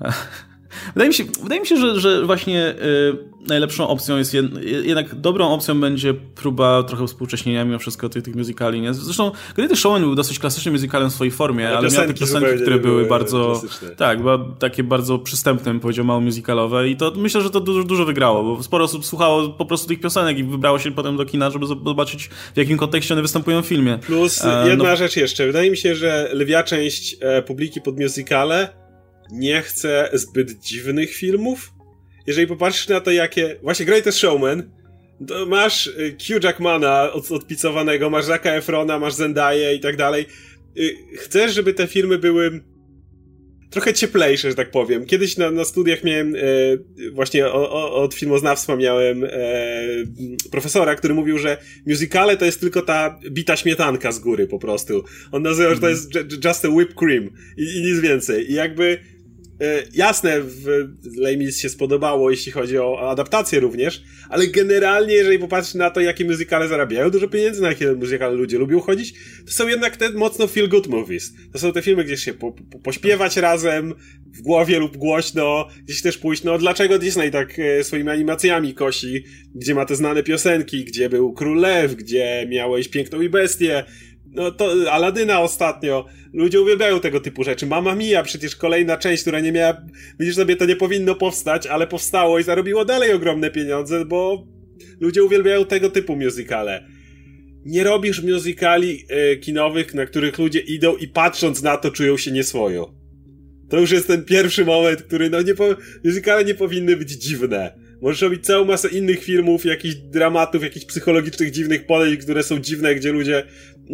[0.94, 4.46] Wydaje mi się, wydaje mi się że, że właśnie y, najlepszą opcją jest jed,
[4.84, 8.80] jednak dobrą opcją będzie próba trochę współcześnienia mimo wszystko tych, tych musicali.
[8.80, 8.94] Nie?
[8.94, 12.62] Zresztą Greatest Showman był dosyć klasycznym musicalem w swojej formie, ale, ale miał te piosenki,
[12.62, 13.96] które były bardzo klasyczne.
[13.96, 14.18] tak,
[14.58, 18.62] takie bardzo przystępne, powiedział mało musicalowe i to myślę, że to dużo, dużo wygrało, bo
[18.62, 22.30] sporo osób słuchało po prostu tych piosenek i wybrało się potem do kina, żeby zobaczyć
[22.54, 23.98] w jakim kontekście one występują w filmie.
[23.98, 24.96] Plus e, jedna no.
[24.96, 28.79] rzecz jeszcze, wydaje mi się, że lwia część e, publiki pod musicale
[29.32, 31.72] nie chce zbyt dziwnych filmów.
[32.26, 33.56] Jeżeli popatrzysz na to, jakie.
[33.62, 34.70] Właśnie Greatest Showman,
[35.28, 40.26] to masz y, Hugh Jackmana od, odpicowanego, masz Zacka Efrona, masz Zendaya i tak dalej.
[40.78, 42.60] Y, chcesz, żeby te filmy były
[43.70, 45.06] trochę cieplejsze, że tak powiem.
[45.06, 46.38] Kiedyś na, na studiach miałem, e,
[47.12, 49.30] właśnie o, o, od filmoznawstwa miałem e,
[50.50, 55.04] profesora, który mówił, że musicale to jest tylko ta bita śmietanka z góry po prostu.
[55.32, 56.14] On nazywał, że to jest
[56.44, 58.50] just a whipped cream i, i nic więcej.
[58.50, 58.98] I jakby
[59.94, 60.66] jasne, w
[61.16, 66.24] Les się spodobało, jeśli chodzi o adaptację również, ale generalnie, jeżeli popatrzysz na to, jakie
[66.24, 69.14] muzykale zarabiają dużo pieniędzy, na jakie muzykale ludzie lubią chodzić,
[69.46, 71.32] to są jednak te mocno feel-good movies.
[71.52, 73.94] To są te filmy, gdzie się po, po, pośpiewać razem,
[74.26, 79.24] w głowie lub głośno, gdzieś też pójść, no dlaczego Disney tak e, swoimi animacjami kosi,
[79.54, 83.84] gdzie ma te znane piosenki, gdzie był Król Lew, gdzie miałeś Piękną i Bestię,
[84.32, 86.06] no to Aladyna ostatnio.
[86.32, 87.66] Ludzie uwielbiają tego typu rzeczy.
[87.66, 89.82] Mama Mia, przecież kolejna część, która nie miała.
[90.20, 94.46] Widzisz sobie, to nie powinno powstać, ale powstało i zarobiło dalej ogromne pieniądze, bo
[95.00, 96.86] ludzie uwielbiają tego typu musicale.
[97.64, 102.32] Nie robisz musicali e, kinowych, na których ludzie idą i patrząc na to czują się
[102.32, 102.94] nieswojo.
[103.68, 105.64] To już jest ten pierwszy moment, który, no nie po...
[106.04, 107.74] musicale nie powinny być dziwne.
[108.02, 112.94] Możesz robić całą masę innych filmów, jakichś dramatów, jakichś psychologicznych, dziwnych podejść, które są dziwne,
[112.94, 113.42] gdzie ludzie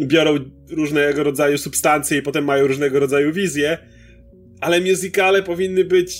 [0.05, 0.35] biorą
[0.69, 3.77] różnego rodzaju substancje i potem mają różnego rodzaju wizje,
[4.61, 6.17] ale musicale powinny być,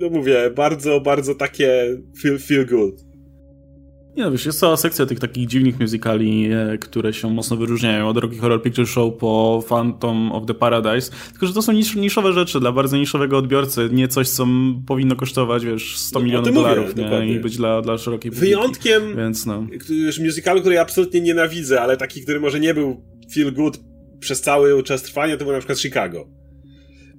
[0.00, 3.08] no mówię, bardzo, bardzo takie feel, feel good.
[4.18, 8.08] Nie no, wiesz, jest cała sekcja tych takich dziwnych musicali, e, które się mocno wyróżniają,
[8.08, 11.96] od Rocky Horror Picture Show po Phantom of the Paradise, tylko że to są nisz,
[11.96, 14.46] niszowe rzeczy dla bardzo niszowego odbiorcy, nie coś, co
[14.86, 17.32] powinno kosztować, wiesz, 100 no, milionów dolarów, mówię, nie?
[17.34, 18.54] I być dla, dla szerokiej publiki.
[18.54, 19.66] Wyjątkiem, Więc no.
[20.24, 23.02] musicalu, który ja absolutnie nienawidzę, ale taki, który może nie był
[23.34, 23.80] feel good
[24.20, 26.28] przez cały czas trwania, to był na przykład Chicago.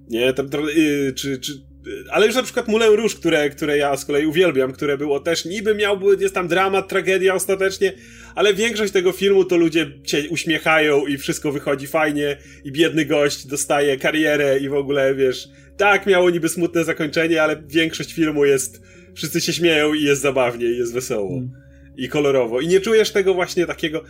[0.09, 1.69] Nie, to, yy, czy, czy
[2.11, 5.45] ale już na przykład Moulin Rouge, które, które ja z kolei uwielbiam, które było też
[5.45, 7.93] niby miał, jest tam dramat, tragedia ostatecznie,
[8.35, 13.47] ale większość tego filmu to ludzie się uśmiechają i wszystko wychodzi fajnie i biedny gość
[13.47, 18.81] dostaje karierę i w ogóle, wiesz, tak, miało niby smutne zakończenie, ale większość filmu jest,
[19.15, 21.29] wszyscy się śmieją i jest zabawnie i jest wesoło.
[21.29, 21.51] Hmm.
[21.97, 22.61] I kolorowo.
[22.61, 24.03] I nie czujesz tego właśnie takiego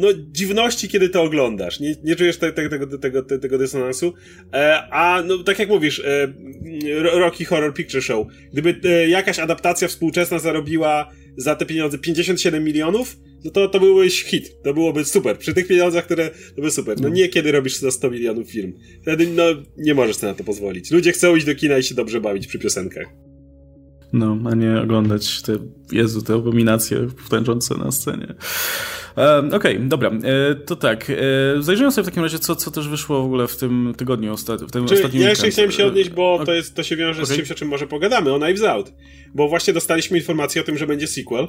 [0.00, 1.80] no, dziwności, kiedy to oglądasz.
[1.80, 4.14] Nie, nie czujesz te, te, tego, tego, tego dysonansu.
[4.52, 6.32] E, a, no, tak jak mówisz, e,
[7.02, 8.26] Rocky Horror Picture Show.
[8.52, 14.24] Gdyby e, jakaś adaptacja współczesna zarobiła za te pieniądze 57 milionów, no to, to byłbyś
[14.24, 14.62] hit.
[14.62, 15.38] To byłoby super.
[15.38, 17.00] Przy tych pieniądzach, które, to by super.
[17.00, 17.14] No, no.
[17.14, 18.78] nie kiedy robisz za 100 milionów film.
[19.02, 19.44] Wtedy, no,
[19.76, 20.90] nie możesz sobie na to pozwolić.
[20.90, 23.29] Ludzie chcą iść do kina i się dobrze bawić przy piosenkach.
[24.12, 25.52] No, a nie oglądać te,
[25.92, 28.34] Jezu, te abominacje tańczące na scenie.
[29.16, 31.10] E, Okej, okay, dobra, e, to tak.
[31.10, 31.14] E,
[31.62, 34.72] zajrzyjmy sobie w takim razie, co, co też wyszło w ogóle w tym tygodniu, w
[34.72, 37.34] tym Czy, ostatnim Ja jeszcze chciałem się odnieść, bo to, jest, to się wiąże okay.
[37.34, 38.92] z czymś, o czym może pogadamy, o Knives Out.
[39.34, 41.48] Bo właśnie dostaliśmy informację o tym, że będzie sequel.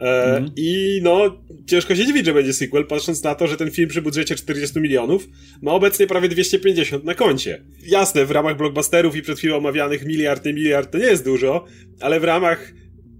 [0.00, 0.52] E, mhm.
[0.56, 4.02] I no, ciężko się dziwić, że będzie sequel, patrząc na to, że ten film przy
[4.02, 5.28] budżecie 40 milionów
[5.62, 7.64] ma obecnie prawie 250 na koncie.
[7.86, 11.64] Jasne, w ramach blockbusterów i przed chwilą omawianych miliard, miliard to nie jest dużo,
[12.00, 12.72] ale w ramach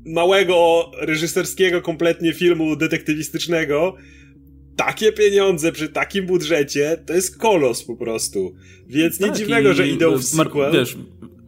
[0.06, 3.96] małego, reżyserskiego kompletnie filmu detektywistycznego
[4.76, 8.54] takie pieniądze przy takim budżecie to jest kolos po prostu.
[8.86, 10.72] Więc tak, nie dziwnego, że idą w sequel.
[10.72, 10.96] Wiesz,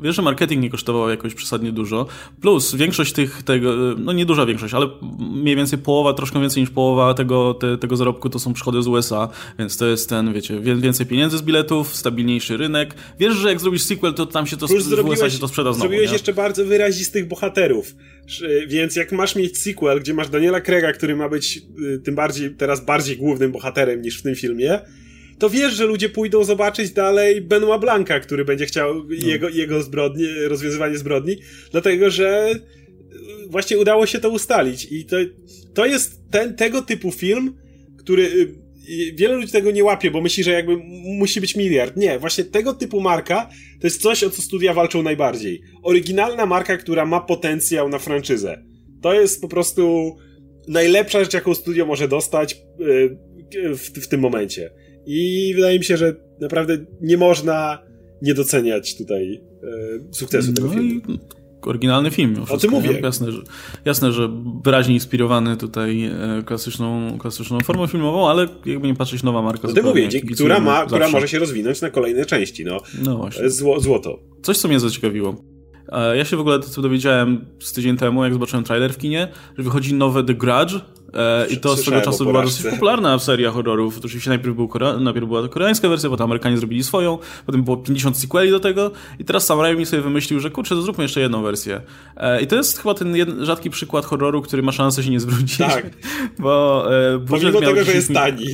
[0.03, 2.07] Wiesz, że marketing nie kosztował jakoś przesadnie dużo.
[2.40, 4.86] Plus większość tych, tego, no nie duża większość, ale
[5.18, 8.86] mniej więcej połowa, troszkę więcej niż połowa tego, te, tego zarobku to są przychody z
[8.86, 9.28] USA,
[9.59, 12.94] więc to jest ten, wiecie, więcej pieniędzy z biletów, stabilniejszy rynek.
[13.18, 15.72] Wiesz, że jak zrobisz sequel, to tam się to Plus w USA się to sprzeda
[15.72, 15.80] znowu.
[15.80, 16.12] Zrobiłeś nie?
[16.12, 17.94] jeszcze bardzo wyrazistych bohaterów.
[18.68, 21.62] Więc jak masz mieć sequel, gdzie masz Daniela Krega, który ma być
[21.96, 24.80] y, tym bardziej, teraz bardziej głównym bohaterem niż w tym filmie,
[25.43, 29.05] to wiesz, że ludzie pójdą zobaczyć dalej Benoit Blanca, który będzie chciał no.
[29.11, 31.36] jego, jego zbrodni, rozwiązywanie zbrodni,
[31.70, 32.55] dlatego że
[33.49, 34.93] właśnie udało się to ustalić.
[34.93, 35.16] I to,
[35.74, 37.57] to jest ten, tego typu film,
[37.99, 40.76] który y, wiele ludzi tego nie łapie, bo myśli, że jakby
[41.18, 41.97] musi być miliard.
[41.97, 43.49] Nie, właśnie tego typu marka
[43.80, 45.62] to jest coś, o co studia walczą najbardziej.
[45.82, 48.62] Oryginalna marka, która ma potencjał na franczyzę.
[49.01, 50.16] To jest po prostu
[50.68, 54.70] najlepsza rzecz, jaką studio może dostać y, w, w tym momencie.
[55.07, 57.78] I wydaje mi się, że naprawdę nie można
[58.22, 60.88] nie doceniać tutaj e, sukcesu tego no filmu.
[60.88, 61.18] I
[61.62, 62.36] oryginalny film.
[62.48, 63.00] O tym mówię.
[63.03, 63.42] Jasne że,
[63.84, 64.30] jasne, że
[64.64, 69.68] wyraźnie inspirowany tutaj e, klasyczną, klasyczną formą filmową, ale jakby nie patrzeć, nowa marka.
[69.68, 72.64] O tym mówię, która, ma, która może się rozwinąć na kolejne części.
[72.64, 73.50] No, no właśnie.
[73.50, 74.18] Zło, złoto.
[74.42, 75.36] Coś, co mnie zaciekawiło.
[75.88, 79.28] E, ja się w ogóle to dowiedziałem z tydzień temu, jak zobaczyłem trailer w kinie,
[79.59, 80.74] że wychodzi nowe The Grudge,
[81.14, 83.98] E, I to swego czasu była dosyć popularna seria horrorów.
[83.98, 88.18] Oczywiście najpierw, był najpierw była to koreańska wersja, potem Amerykanie zrobili swoją, potem było 50
[88.18, 91.42] sequeli do tego i teraz Sam Raimi sobie wymyślił, że kurczę, to zróbmy jeszcze jedną
[91.42, 91.80] wersję.
[92.16, 95.20] E, I to jest chyba ten jeden, rzadki przykład horroru, który ma szansę się nie
[95.20, 95.58] zwrócić.
[95.58, 95.90] Tak.
[96.38, 96.84] Bo
[97.14, 98.46] e, Pomimo tego, że jest tani.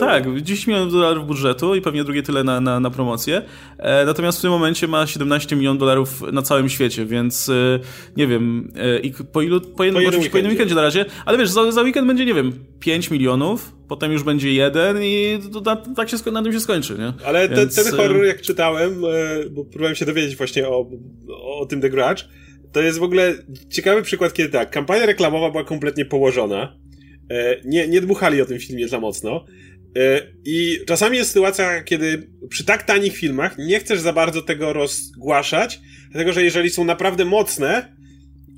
[0.00, 3.42] Tak, 10 milionów dolarów budżetu i pewnie drugie tyle na, na, na promocję.
[3.78, 7.80] E, natomiast w tym momencie ma 17 milionów dolarów na całym świecie, więc e,
[8.16, 11.38] nie wiem, e, i po ilu, po, jednym, po, po jednym weekendzie na razie, ale
[11.38, 15.38] wiesz, za, za weekend będzie, nie wiem, 5 milionów, potem już będzie jeden i
[15.96, 17.12] tak się, na tym się skończy, nie?
[17.26, 17.74] Ale Więc...
[17.74, 19.00] ten, ten horror, jak czytałem,
[19.50, 20.90] bo próbowałem się dowiedzieć właśnie o,
[21.60, 22.24] o tym The Grudge,
[22.72, 23.34] to jest w ogóle
[23.70, 26.81] ciekawy przykład, kiedy tak, kampania reklamowa była kompletnie położona,
[27.64, 29.44] nie, nie dmuchali o tym filmie za mocno,
[29.96, 34.72] e, i czasami jest sytuacja, kiedy przy tak tanich filmach nie chcesz za bardzo tego
[34.72, 35.80] rozgłaszać,
[36.10, 37.96] dlatego że jeżeli są naprawdę mocne,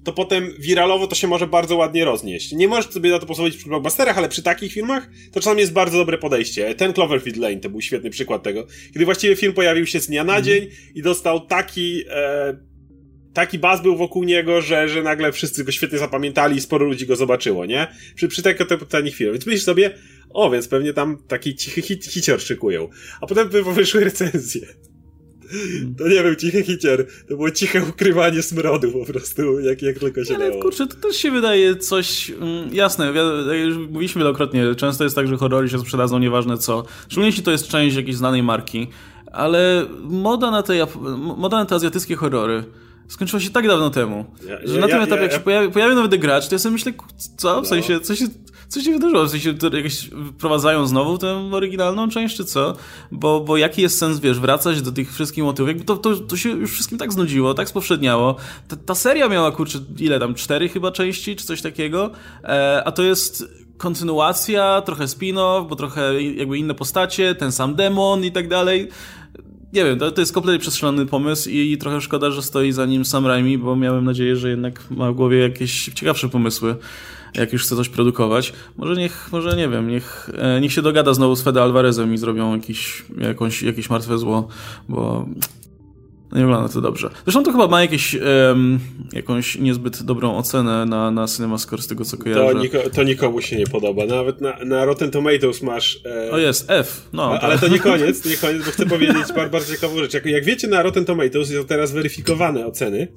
[0.05, 2.53] to potem wiralowo to się może bardzo ładnie roznieść.
[2.53, 5.73] Nie możesz sobie na to pozwolić przy blockbusterach, ale przy takich filmach to czasami jest
[5.73, 6.75] bardzo dobre podejście.
[6.75, 10.25] Ten Cloverfield Lane to był świetny przykład tego, kiedy właściwie film pojawił się z dnia
[10.25, 12.05] na dzień i dostał taki...
[12.11, 12.74] E,
[13.35, 17.07] taki baz był wokół niego, że, że nagle wszyscy go świetnie zapamiętali i sporo ludzi
[17.07, 17.87] go zobaczyło, nie?
[18.15, 18.67] Przy, przy tego
[19.13, 19.33] chwilę.
[19.33, 19.99] Więc myślisz sobie,
[20.31, 22.89] o, więc pewnie tam taki cichy hit, hicior szykują.
[23.21, 24.67] A potem wyszły recenzje.
[25.99, 30.25] To nie był cichy hicier, to było ciche ukrywanie smrodu po prostu, jak, jak tylko
[30.25, 30.63] się Ale dało.
[30.63, 32.31] kurczę, to też się wydaje coś...
[32.31, 33.13] Mm, jasne,
[33.65, 36.85] już mówiliśmy wielokrotnie, często jest tak, że horrory się sprzedadzą nieważne co.
[37.05, 38.89] Szczególnie jeśli to jest część jakiejś znanej marki.
[39.33, 40.87] Ale moda na te,
[41.37, 42.65] moda na te azjatyckie horrory
[43.09, 45.73] skończyła się tak dawno temu, ja, że ja, na tym ja, etapie, jak się pojawi,
[45.73, 46.93] pojawił nowy gracz, to ja sobie myślę,
[47.37, 47.61] co?
[47.61, 47.69] W no.
[47.69, 48.27] sensie, co się,
[48.69, 49.25] co się wydarzyło?
[49.25, 52.77] W sensie, jakieś wprowadzają znowu tę oryginalną część, czy co?
[53.13, 55.85] Bo, bo jaki jest sens, wiesz, wracać do tych wszystkich motywów?
[55.85, 58.37] To, to, to się już wszystkim tak znudziło, tak spowszedniało.
[58.69, 62.11] Ta, ta seria miała, kurczę, ile tam, cztery chyba części, czy coś takiego,
[62.45, 63.45] e, a to jest
[63.77, 68.89] kontynuacja, trochę spin-off, bo trochę jakby inne postacie, ten sam demon i tak dalej
[69.75, 72.87] nie wiem, to, to jest kompletnie przestrzelony pomysł i, i, trochę szkoda, że stoi za
[72.87, 76.77] nim Sam Raimi, bo miałem nadzieję, że jednak ma w głowie jakieś ciekawsze pomysły,
[77.35, 78.53] jak już chce coś produkować.
[78.77, 82.19] Może niech, może nie wiem, niech, e, niech się dogada znowu z Fede Alvarezem i
[82.19, 84.49] zrobią jakiś, jakąś, jakieś martwe zło,
[84.89, 85.27] bo
[86.35, 87.11] no nie wygląda to dobrze.
[87.25, 88.81] Zresztą to chyba ma jakieś, um,
[89.13, 92.53] jakąś niezbyt dobrą ocenę na, na CinemaScore z tego co kojarzę.
[92.53, 94.07] To, niko, to nikomu się nie podoba.
[94.07, 96.01] Nawet na, na Rotten Tomatoes masz...
[96.07, 96.31] E...
[96.31, 97.09] O jest, F.
[97.13, 100.15] No, A, ale to nie koniec, nie koniec, bo chcę powiedzieć bardzo, bardzo ciekawą rzecz.
[100.15, 103.09] Jak, jak wiecie, na Rotten Tomatoes są teraz weryfikowane oceny,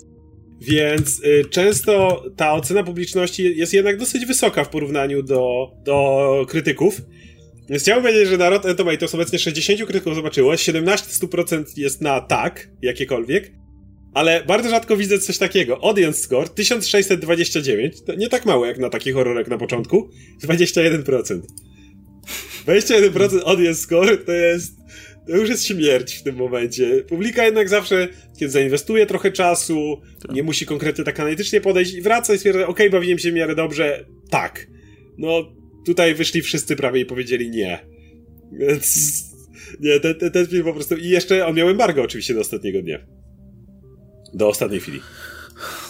[0.61, 7.01] więc y, często ta ocena publiczności jest jednak dosyć wysoka w porównaniu do, do krytyków.
[7.69, 12.21] Więc chciałbym powiedzieć, że na Rotten Tomatoes obecnie 60 krytyków zobaczyło, 17 100% jest na
[12.21, 13.51] tak, jakiekolwiek,
[14.13, 15.83] ale bardzo rzadko widzę coś takiego.
[15.83, 20.09] Audience score 1629, to nie tak mało jak na taki horrorek na początku,
[20.43, 21.41] 21%.
[22.67, 24.77] 21% audience score to jest
[25.27, 27.03] to już jest śmierć w tym momencie.
[27.09, 28.07] Publika jednak zawsze,
[28.39, 30.35] kiedy zainwestuje trochę czasu, tak.
[30.35, 33.33] nie musi konkretnie tak analitycznie podejść i wraca i stwierdza, okej, okay, bawiłem się w
[33.33, 34.67] miarę dobrze, tak.
[35.17, 35.56] No,
[35.87, 37.79] Tutaj wyszli wszyscy prawie i powiedzieli nie.
[38.51, 38.97] Więc
[39.79, 40.95] nie, ten, ten, ten film po prostu...
[40.95, 42.99] I jeszcze on miał embargo oczywiście do ostatniego dnia.
[44.33, 44.99] Do ostatniej chwili.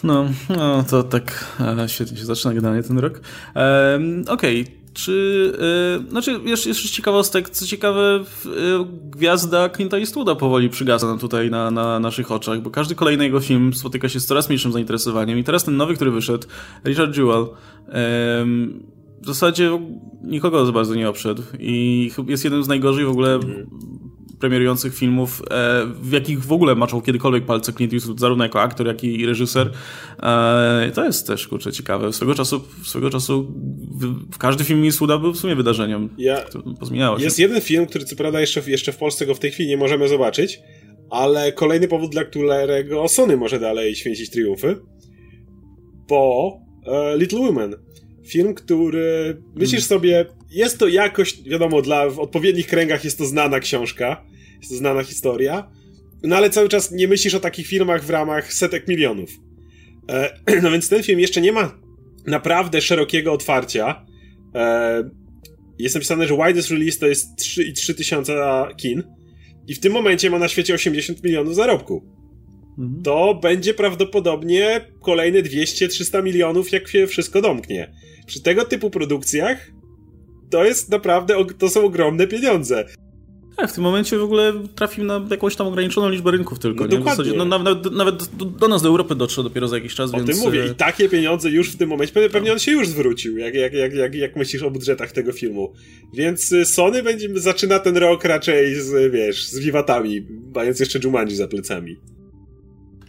[0.03, 3.21] No, no to tak e, świetnie się zaczyna generalnie ten rok.
[3.55, 4.73] E, Okej, okay.
[4.93, 5.53] czy...
[6.07, 8.49] E, znaczy, jeszcze, jeszcze ciekawostek, co ciekawe, e,
[9.03, 13.73] gwiazda Clint'a Eastwooda powoli przygasa tutaj na, na naszych oczach, bo każdy kolejny jego film
[13.73, 16.47] spotyka się z coraz mniejszym zainteresowaniem i teraz ten nowy, który wyszedł,
[16.85, 17.47] Richard Jewell,
[19.27, 19.79] w zasadzie
[20.23, 23.69] nikogo za bardzo nie obszedł i jest jeden z najgorzej w ogóle mm.
[24.39, 28.87] premierujących filmów, e, w jakich w ogóle maczał kiedykolwiek palce Clint Eastwood, zarówno jako aktor,
[28.87, 29.71] jak i reżyser.
[30.23, 32.13] E, to jest też, kurczę, ciekawe.
[32.13, 33.53] Swego czasu, swego czasu
[34.31, 36.09] w, każdy film Eastwooda był w sumie wydarzeniem.
[36.17, 36.41] Ja,
[36.79, 37.23] pozmieniało się.
[37.23, 39.77] Jest jeden film, który co prawda jeszcze, jeszcze w Polsce go w tej chwili nie
[39.77, 40.59] możemy zobaczyć,
[41.09, 44.75] ale kolejny powód, dla którego Sony może dalej święcić triumfy,
[46.09, 46.51] bo
[46.85, 47.86] e, Little Women
[48.27, 50.01] Film, który myślisz hmm.
[50.01, 54.25] sobie, jest to jakoś, wiadomo, dla, w odpowiednich kręgach jest to znana książka,
[54.57, 55.71] jest to znana historia,
[56.23, 59.29] no ale cały czas nie myślisz o takich filmach w ramach setek milionów.
[60.09, 61.79] E, no więc ten film jeszcze nie ma
[62.27, 64.05] naprawdę szerokiego otwarcia.
[64.55, 65.09] E,
[65.79, 69.03] jest napisane, że widest release to jest 3,3 tysiąca kin
[69.67, 72.16] i w tym momencie ma na świecie 80 milionów zarobku.
[72.79, 73.03] Mhm.
[73.03, 77.93] To będzie prawdopodobnie kolejne 200-300 milionów, jak się wszystko domknie
[78.27, 79.71] przy tego typu produkcjach
[80.49, 82.85] to jest naprawdę, to są ogromne pieniądze.
[83.57, 86.85] Tak, w tym momencie w ogóle trafił na jakąś tam ograniczoną liczbę rynków tylko.
[86.85, 86.99] No, nie?
[86.99, 90.17] W zasadzie, no, nawet, nawet do nas do Europy dotrze dopiero za jakiś czas, o
[90.17, 90.29] więc...
[90.29, 93.37] tym mówię i takie pieniądze już w tym momencie, pewnie, pewnie on się już zwrócił,
[93.37, 95.73] jak, jak, jak, jak, jak myślisz o budżetach tego filmu.
[96.13, 101.35] Więc y, Sony będzie, zaczyna ten rok raczej z, wiesz, z wiwatami, mając jeszcze Jumanji
[101.35, 101.97] za plecami.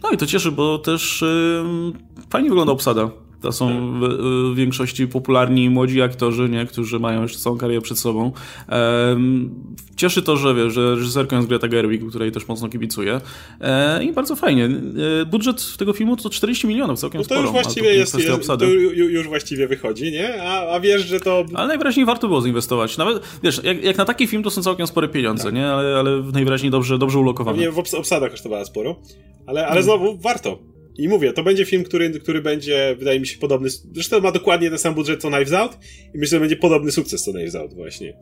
[0.03, 1.93] No i to cieszy, bo też yy,
[2.29, 3.09] fajnie wygląda obsada.
[3.41, 6.65] To są w, w, większości popularni młodzi aktorzy, nie?
[6.65, 8.31] którzy mają już całą karierę przed sobą.
[8.67, 9.49] Ehm,
[9.95, 13.21] cieszy to, że, wie, że reżyserką jest Greta Gerwig, której też mocno kibicuję.
[13.61, 14.65] E, I bardzo fajnie.
[15.21, 17.41] E, budżet tego filmu to 40 milionów, całkiem no to sporo.
[17.41, 20.43] Już właściwie jest, jest to już właściwie wychodzi, nie?
[20.43, 21.45] A, a, wiesz, że to...
[21.53, 22.97] Ale najwyraźniej warto było zainwestować.
[22.97, 25.53] Nawet, wiesz, jak, jak na taki film to są całkiem spore pieniądze, tak.
[25.53, 25.67] nie?
[25.67, 27.57] Ale, ale najwyraźniej dobrze, dobrze ulokowane.
[27.57, 28.95] Nie, w obsada kosztowała sporo.
[29.47, 29.83] Ale, ale hmm.
[29.83, 30.59] znowu warto.
[30.99, 33.69] I mówię, to będzie film, który, który będzie, wydaje mi się, podobny.
[33.69, 35.77] Zresztą ma dokładnie ten sam budżet co Knives Out
[36.13, 38.13] i myślę, że będzie podobny sukces co Knives Out właśnie.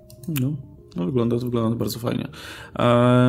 [0.41, 0.53] No.
[0.95, 2.27] No, wygląda, wygląda bardzo fajnie.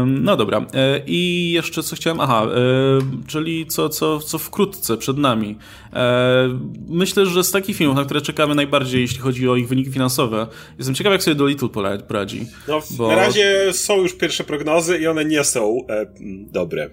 [0.07, 0.67] No dobra.
[0.75, 2.21] E, I jeszcze co chciałem.
[2.21, 5.57] Aha, e, czyli co, co, co wkrótce przed nami.
[5.93, 9.91] E, myślę, że z takich filmów, na które czekamy najbardziej, jeśli chodzi o ich wyniki
[9.91, 10.47] finansowe,
[10.79, 11.69] jestem ciekaw, jak sobie do Little
[12.09, 12.47] poradzi.
[12.69, 13.09] No, bo...
[13.09, 15.87] na razie są już pierwsze prognozy i one nie są
[16.53, 16.91] dobre.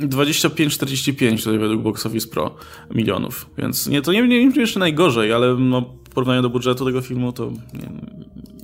[0.00, 2.56] 25-45 tutaj według Box Office Pro
[2.94, 6.84] milionów, więc nie, to nie, nie, nie jeszcze najgorzej, ale no, w porównaniu do budżetu
[6.84, 7.90] tego filmu to nie,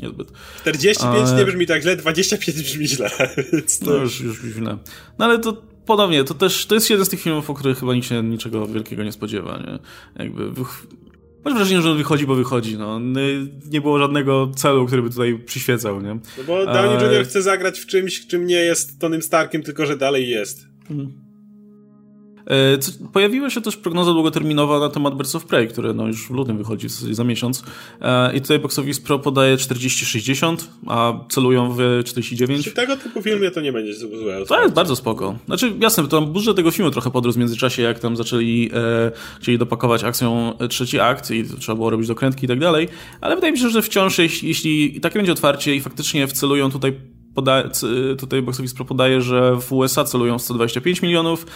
[0.02, 0.32] niezbyt.
[0.60, 3.10] 45 nie brzmi tak źle, 25 brzmi źle.
[3.84, 3.90] To...
[3.90, 4.78] No już, już źle.
[5.18, 7.94] No ale to ponownie, to też to jest jeden z tych filmów, o których chyba
[7.94, 9.58] nikt się niczego wielkiego nie spodziewa.
[9.58, 9.78] Nie?
[10.24, 10.52] Jakby
[11.44, 12.78] Masz wrażenie, że on wychodzi, bo wychodzi.
[12.78, 13.00] No.
[13.70, 16.00] Nie było żadnego celu, który by tutaj przyświecał.
[16.00, 16.14] Nie?
[16.14, 17.24] No bo Downey Jr.
[17.24, 20.66] chce zagrać w czymś, czym nie jest Tonym Starkiem, tylko że dalej jest.
[20.90, 21.21] Mhm.
[22.46, 22.78] E,
[23.12, 26.58] pojawiła się też prognoza długoterminowa na temat Birds of Prey, które no już w lutym
[26.58, 27.64] wychodzi za miesiąc.
[28.00, 32.62] E, I tutaj Box Office Pro podaje 40-60, a celują w 49.
[32.62, 34.46] Przy tego typu filmie to nie będzie złe.
[34.46, 35.38] To jest bardzo spoko.
[35.46, 39.58] Znaczy, jasne, to budżet tego filmu trochę podrósł w międzyczasie, jak tam zaczęli, e, chcieli
[39.58, 42.88] dopakować akcją trzeci akt i trzeba było robić dokrętki i tak dalej,
[43.20, 46.92] ale wydaje mi się, że wciąż, jeśli, jeśli takie będzie otwarcie i faktycznie wcelują tutaj
[47.34, 47.70] poda
[48.18, 51.46] tutaj Box Office Pro podaje, że w USA celują 125 milionów,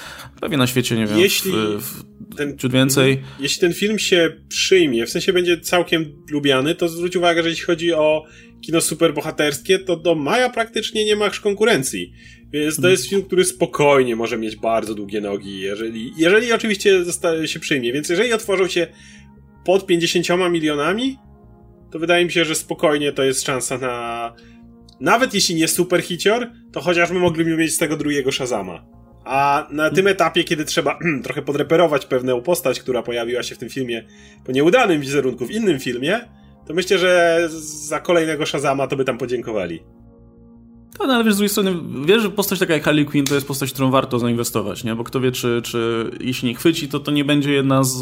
[0.41, 2.05] pewnie na świecie, nie wiem, jeśli w, w,
[2.37, 3.23] ten, ciut więcej.
[3.41, 7.65] Jeśli ten film się przyjmie, w sensie będzie całkiem lubiany, to zwróć uwagę, że jeśli
[7.65, 8.25] chodzi o
[8.61, 12.13] kino superbohaterskie, to do Maja praktycznie nie ma konkurencji.
[12.53, 17.05] Więc to jest film, który spokojnie może mieć bardzo długie nogi, jeżeli, jeżeli oczywiście
[17.45, 17.93] się przyjmie.
[17.93, 18.87] Więc jeżeli otworzą się
[19.65, 21.17] pod 50 milionami,
[21.91, 24.33] to wydaje mi się, że spokojnie to jest szansa na
[25.01, 28.85] nawet jeśli nie super hicior, to chociażby mogliby mieć z tego drugiego Shazama.
[29.25, 33.69] A na tym etapie, kiedy trzeba trochę podreperować pewną postać, która pojawiła się w tym
[33.69, 34.05] filmie
[34.45, 36.21] po nieudanym wizerunku w innym filmie,
[36.67, 37.41] to myślę, że
[37.89, 39.83] za kolejnego Shazama to by tam podziękowali.
[40.99, 41.75] No, ale wiesz, z drugiej strony,
[42.05, 44.95] wiesz, że postać taka jak Harley Quinn to jest postać, którą warto zainwestować, nie?
[44.95, 47.97] Bo kto wie, czy, czy jeśli nie chwyci, to to nie będzie jedna z,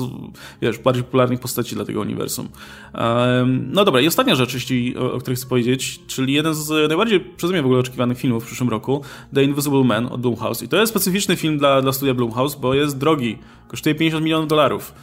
[0.62, 2.48] wiesz, bardziej popularnych postaci dla tego uniwersum.
[2.94, 6.88] Um, no dobra, i ostatnia rzecz, jeśli, o, o, której chcę powiedzieć, czyli jeden z
[6.88, 9.02] najbardziej przeze mnie w ogóle oczekiwanych filmów w przyszłym roku,
[9.34, 10.62] The Invisible Man od Blumhouse.
[10.62, 13.38] I to jest specyficzny film dla, dla studia Blumhouse, bo jest drogi.
[13.68, 14.94] Kosztuje 50 milionów dolarów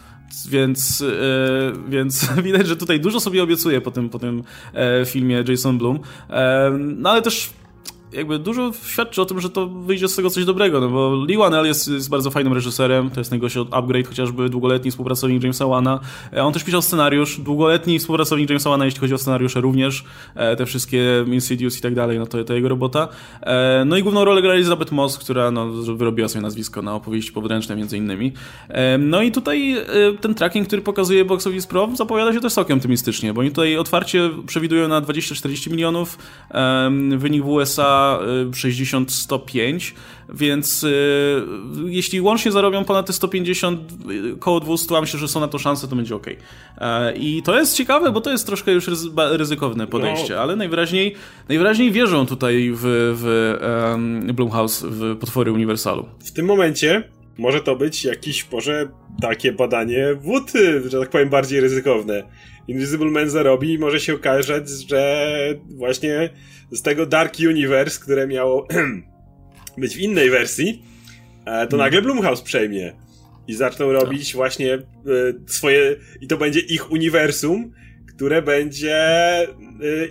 [0.49, 1.09] więc, yy,
[1.89, 5.99] więc widać, że tutaj dużo sobie obiecuje po tym, po tym e, filmie Jason Blum.
[6.29, 7.49] E, no ale też
[8.13, 11.37] jakby dużo świadczy o tym, że to wyjdzie z tego coś dobrego, no bo Lee
[11.37, 15.67] Wanell jest, jest bardzo fajnym reżyserem, to jest najgorszy od Upgrade, chociażby długoletni współpracownik Jamesa
[15.67, 15.99] Wana.
[16.33, 20.03] E, on też pisał scenariusz, długoletni współpracownik Jamesa Wana, jeśli chodzi o scenariusze również,
[20.35, 23.07] e, te wszystkie Insidious i tak dalej, no to, to jego robota.
[23.41, 27.31] E, no i główną rolę gra Elizabeth Moss, która no, wyrobiła sobie nazwisko na opowieści
[27.31, 28.33] podręczne między innymi.
[28.99, 29.75] No i tutaj
[30.21, 33.77] ten tracking, który pokazuje Box Office Pro zapowiada się też całkiem optymistycznie, bo oni tutaj
[33.77, 36.17] otwarcie przewidują na 20-40 milionów,
[37.17, 38.00] wynik w USA
[38.51, 39.93] 60-105,
[40.33, 41.43] więc y,
[41.85, 43.79] jeśli łącznie zarobią ponad te 150,
[44.11, 46.27] y, koło 200, a myślę, że są na to szanse, to będzie ok.
[46.77, 48.89] E, I to jest ciekawe, bo to jest troszkę już
[49.31, 50.41] ryzykowne podejście, no.
[50.41, 51.15] ale najwyraźniej,
[51.49, 52.81] najwyraźniej wierzą tutaj w,
[53.15, 53.55] w
[53.91, 56.05] um, Blumhouse, w potwory Uniwersalu.
[56.25, 57.03] W tym momencie
[57.37, 58.89] może to być jakiś, może
[59.21, 60.51] takie badanie wód,
[60.85, 62.23] że tak powiem, bardziej ryzykowne.
[62.67, 65.25] Invisible Man zarobi i może się okazać, że
[65.69, 66.29] właśnie
[66.71, 68.67] z tego Dark Universe, które miało
[69.77, 70.83] być w innej wersji,
[71.45, 72.93] e, to nagle Blumhouse przejmie
[73.47, 74.81] i zaczną robić właśnie e,
[75.45, 77.71] swoje, i to będzie ich uniwersum,
[78.15, 79.47] które będzie e,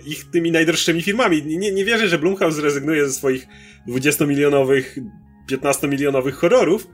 [0.05, 1.43] ich tymi najdroższymi filmami.
[1.43, 3.47] Nie, nie wierzę, że Blumhouse zrezygnuje ze swoich
[3.87, 5.01] 20-milionowych,
[5.51, 6.87] 15-milionowych horrorów,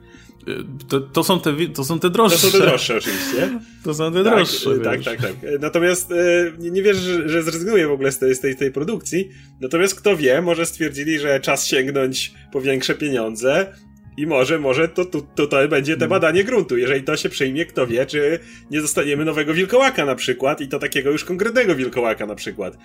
[0.88, 2.38] to, to, są te, to są te droższe.
[2.38, 3.58] To są te droższe, oczywiście.
[3.84, 4.78] To są te droższe.
[4.78, 5.60] Tak, tak, tak, tak.
[5.60, 8.72] Natomiast e, nie, nie wierzę, że, że zrezygnuję w ogóle z tej, z tej, tej
[8.72, 9.30] produkcji.
[9.60, 13.72] Natomiast kto wie, może stwierdzili, że czas sięgnąć po większe pieniądze
[14.18, 16.10] i może, może to, to, to, to będzie te hmm.
[16.10, 16.76] badanie gruntu.
[16.76, 18.38] Jeżeli to się przyjmie, kto wie, czy
[18.70, 22.78] nie dostaniemy nowego wilkołaka na przykład i to takiego już konkretnego wilkołaka na przykład.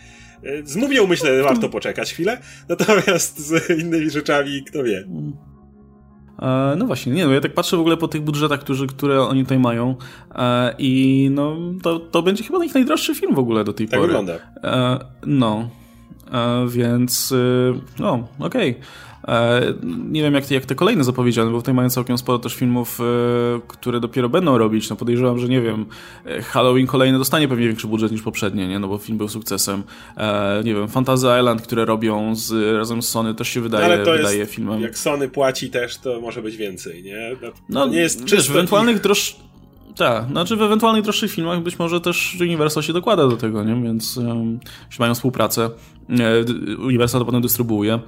[0.43, 2.37] E, z mumią myślę, warto poczekać chwilę,
[2.69, 5.03] natomiast z innymi rzeczami, kto wie.
[6.43, 9.21] E, no właśnie, nie no, ja tak patrzę w ogóle po tych budżetach, którzy, które
[9.21, 9.95] oni tutaj mają
[10.35, 13.99] e, i no, to, to będzie chyba ich najdroższy film w ogóle do tej tak
[13.99, 14.07] pory.
[14.07, 14.33] wygląda.
[14.63, 15.69] E, no,
[16.67, 18.71] więc y, no, okej.
[18.71, 18.83] Okay.
[19.28, 19.74] E,
[20.09, 22.99] nie wiem, jak te, jak te kolejne zapowiedziane, bo tutaj mają całkiem sporo też filmów,
[22.99, 23.03] e,
[23.67, 24.89] które dopiero będą robić.
[24.89, 25.86] No podejrzewam, że nie wiem,
[26.26, 28.80] e, Halloween kolejny dostanie pewnie większy budżet niż poprzednie, nie?
[28.80, 29.84] No bo film był sukcesem.
[30.63, 34.11] Nie wiem, Fantasy Island, które robią z, razem z Sony, też się wydaje, Ale to
[34.11, 34.82] wydaje jest, filmem.
[34.82, 37.36] Jak Sony płaci też, to może być więcej, nie?
[37.69, 39.52] No, nie jest wiesz, w ewentualnych droższych
[39.95, 43.83] Tak, znaczy w ewentualnych droższych filmach być może też Universal się dokłada do tego, nie?
[43.83, 45.69] Więc um, jeśli mają współpracę,
[46.09, 46.43] e,
[46.77, 47.99] Universal to potem dystrybuuje.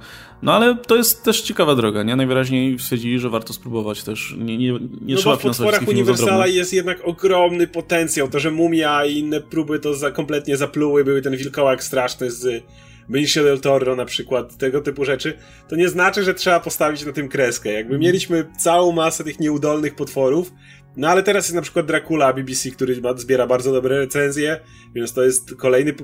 [0.42, 2.16] No ale to jest też ciekawa droga, nie?
[2.16, 4.34] Najwyraźniej stwierdzili, że warto spróbować też.
[4.38, 4.72] Nie, nie,
[5.02, 8.28] nie no trzeba bo w potworach Uniwersala jest jednak ogromny potencjał.
[8.28, 12.64] To, że Mumia i inne próby to za, kompletnie zapluły, były ten wilkołak straszny z
[13.08, 17.12] Benicio del Toro na przykład, tego typu rzeczy, to nie znaczy, że trzeba postawić na
[17.12, 17.72] tym kreskę.
[17.72, 18.00] Jakby mhm.
[18.00, 20.52] mieliśmy całą masę tych nieudolnych potworów,
[20.96, 24.60] no ale teraz jest na przykład Dracula BBC, który zbiera bardzo dobre recenzje,
[24.94, 25.94] więc to jest kolejny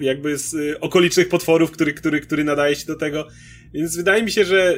[0.00, 3.28] jakby z y, okolicznych potworów, który, który, który nadaje się do tego.
[3.74, 4.74] Więc wydaje mi się, że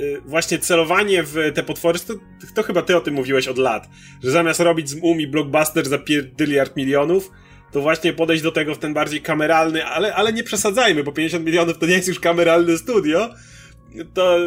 [0.00, 2.14] y, właśnie celowanie w te potwory, to,
[2.54, 3.88] to chyba ty o tym mówiłeś od lat,
[4.24, 7.30] że zamiast robić z Mumi blockbuster za pierdyliard milionów,
[7.72, 11.46] to właśnie podejść do tego w ten bardziej kameralny, ale, ale nie przesadzajmy, bo 50
[11.46, 13.30] milionów to nie jest już kameralne studio,
[14.14, 14.38] to,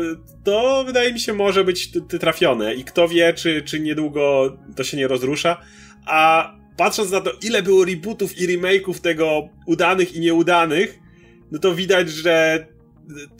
[0.43, 4.97] to wydaje mi się może być trafione i kto wie, czy, czy niedługo to się
[4.97, 5.61] nie rozrusza,
[6.05, 10.99] a patrząc na to, ile było rebootów i remake'ów tego udanych i nieudanych,
[11.51, 12.65] no to widać, że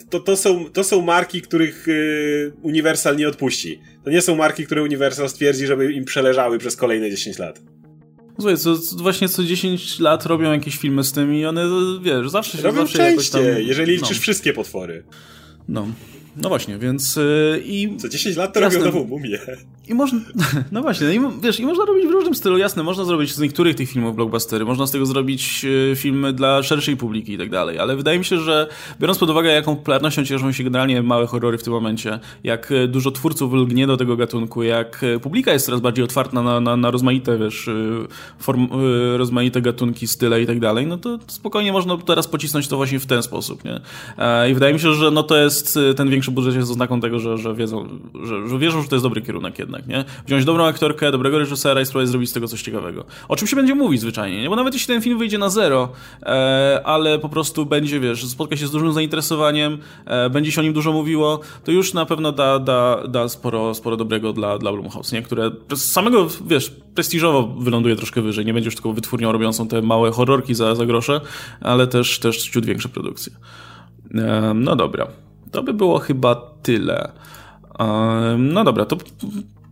[0.10, 3.82] to, to, są, to są marki, których y, Universal nie odpuści.
[4.04, 7.62] To nie są marki, które Universal stwierdzi, żeby im przeleżały przez kolejne 10 lat.
[8.40, 11.66] Słuchaj, co, właśnie co 10 lat robią jakieś filmy z tym i one,
[12.02, 14.22] wiesz, zawsze się Robią zawsze częściej, jakoś tam, jeżeli liczysz no.
[14.22, 15.04] wszystkie potwory.
[15.72, 15.88] No.
[16.38, 17.98] No właśnie, więc yy, i...
[17.98, 18.80] Co 10 lat to jasne.
[18.80, 19.40] robią nową mumię.
[19.92, 20.20] I można,
[20.72, 23.40] no właśnie, no i, wiesz, i można robić w różnym stylu, jasne, można zrobić z
[23.40, 27.50] niektórych tych filmów blockbustery, można z tego zrobić yy, filmy dla szerszej publiki i tak
[27.50, 28.68] dalej, ale wydaje mi się, że
[29.00, 32.88] biorąc pod uwagę, jaką popularnością cieszą się generalnie małe horrory w tym momencie, jak y,
[32.88, 36.78] dużo twórców lgnie do tego gatunku, jak y, publika jest coraz bardziej otwarta na, na,
[36.78, 37.70] na rozmaite, wiesz,
[38.40, 38.68] form,
[39.18, 43.06] rozmaite gatunki, style i tak dalej, no to spokojnie można teraz pocisnąć to właśnie w
[43.06, 43.82] ten sposób, nie?
[44.50, 47.38] I wydaje mi się, że no to jest ten większy budżet jest oznaką tego, że,
[47.38, 47.88] że, wiedzą,
[48.24, 50.06] że, że wierzą, że to jest dobry kierunek jednak, nie?
[50.28, 53.06] Wziąć dobrą aktorkę, dobrego reżysera i spróbować zrobić z tego coś ciekawego.
[53.28, 54.50] O czym się będzie mówić zwyczajnie, nie?
[54.50, 55.90] Bo nawet jeśli ten film wyjdzie na zero,
[56.24, 60.64] e, ale po prostu będzie, wiesz, spotka się z dużym zainteresowaniem, e, będzie się o
[60.64, 64.72] nim dużo mówiło, to już na pewno da, da, da sporo, sporo dobrego dla, dla
[64.72, 65.22] Blumhouse, nie?
[65.22, 68.46] Które z samego, wiesz, prestiżowo wyląduje troszkę wyżej.
[68.46, 71.22] Nie będzie już tylko wytwórnią robiącą te małe horrorki za, za grosze,
[71.62, 73.34] ale też, też ciut większe produkcje.
[74.16, 75.08] E, no dobra.
[75.52, 77.12] To by było chyba tyle.
[78.38, 78.98] No dobra, to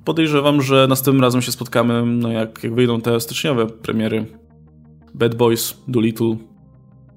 [0.09, 4.25] podejrzewam, że następnym razem się spotkamy, no jak, jak wyjdą te styczniowe premiery.
[5.13, 6.37] Bad Boys, Doolittle,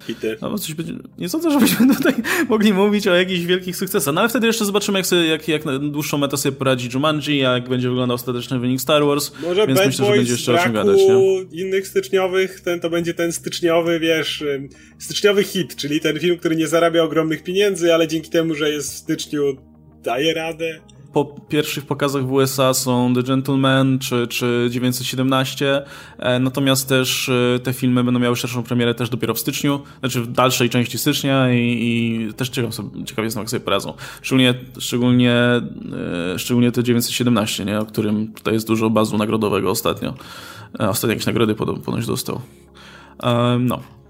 [0.06, 0.36] hity.
[0.42, 2.14] No, coś będzie, nie sądzę, żebyśmy tutaj
[2.48, 4.14] mogli mówić o jakichś wielkich sukcesach.
[4.14, 7.38] No ale wtedy jeszcze zobaczymy, jak, sobie, jak, jak na dłuższą metę sobie poradzi Jumanji,
[7.38, 9.32] jak będzie wyglądał ostateczny wynik Star Wars.
[9.42, 10.98] Może więc Bad myślę, Boys że będzie jeszcze o czym gadać.
[10.98, 11.60] Nie?
[11.62, 14.44] innych styczniowych, ten to będzie ten styczniowy, wiesz,
[14.98, 18.92] styczniowy hit, czyli ten film, który nie zarabia ogromnych pieniędzy, ale dzięki temu, że jest
[18.92, 19.56] w styczniu,
[20.02, 20.80] daje radę
[21.12, 25.82] po pierwszych pokazach w USA są The Gentleman czy, czy 917,
[26.18, 30.20] e, natomiast też e, te filmy będą miały szerszą premierę też dopiero w styczniu, znaczy
[30.20, 33.94] w dalszej części stycznia i, i też ciekaw sobie, ciekawie jestem, jak sobie poradzą.
[34.22, 35.62] Szczególnie, szczególnie, e,
[36.38, 37.78] szczególnie te 917, nie?
[37.78, 40.14] o którym tutaj jest dużo bazu nagrodowego ostatnio.
[40.78, 42.40] Ostatnio jakieś nagrody ponoć dostał.
[43.60, 44.01] No.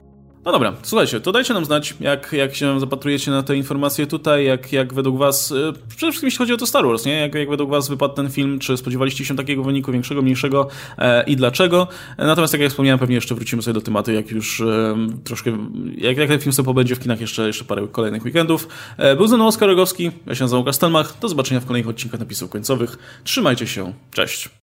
[0.45, 4.45] No dobra, słuchajcie, to dajcie nam znać, jak, jak się zapatrujecie na te informacje tutaj,
[4.45, 7.12] jak, jak według was, e, przede wszystkim jeśli chodzi o to Star Wars, nie?
[7.12, 10.68] Jak, jak według was wypadł ten film, czy spodziewaliście się takiego wyniku większego, mniejszego
[10.99, 11.88] e, i dlaczego?
[12.18, 15.59] Natomiast jak ja wspomniałem, pewnie jeszcze wrócimy sobie do tematu, jak już e, troszkę,
[15.99, 18.68] jak, jak ten film sobie pobędzie w kinach jeszcze, jeszcze parę kolejnych weekendów.
[18.97, 22.20] E, był ze mną Oskar Rogowski, ja się nazywam Kastelmach, do zobaczenia w kolejnych odcinkach
[22.20, 22.99] napisów końcowych.
[23.24, 24.53] Trzymajcie się, cześć!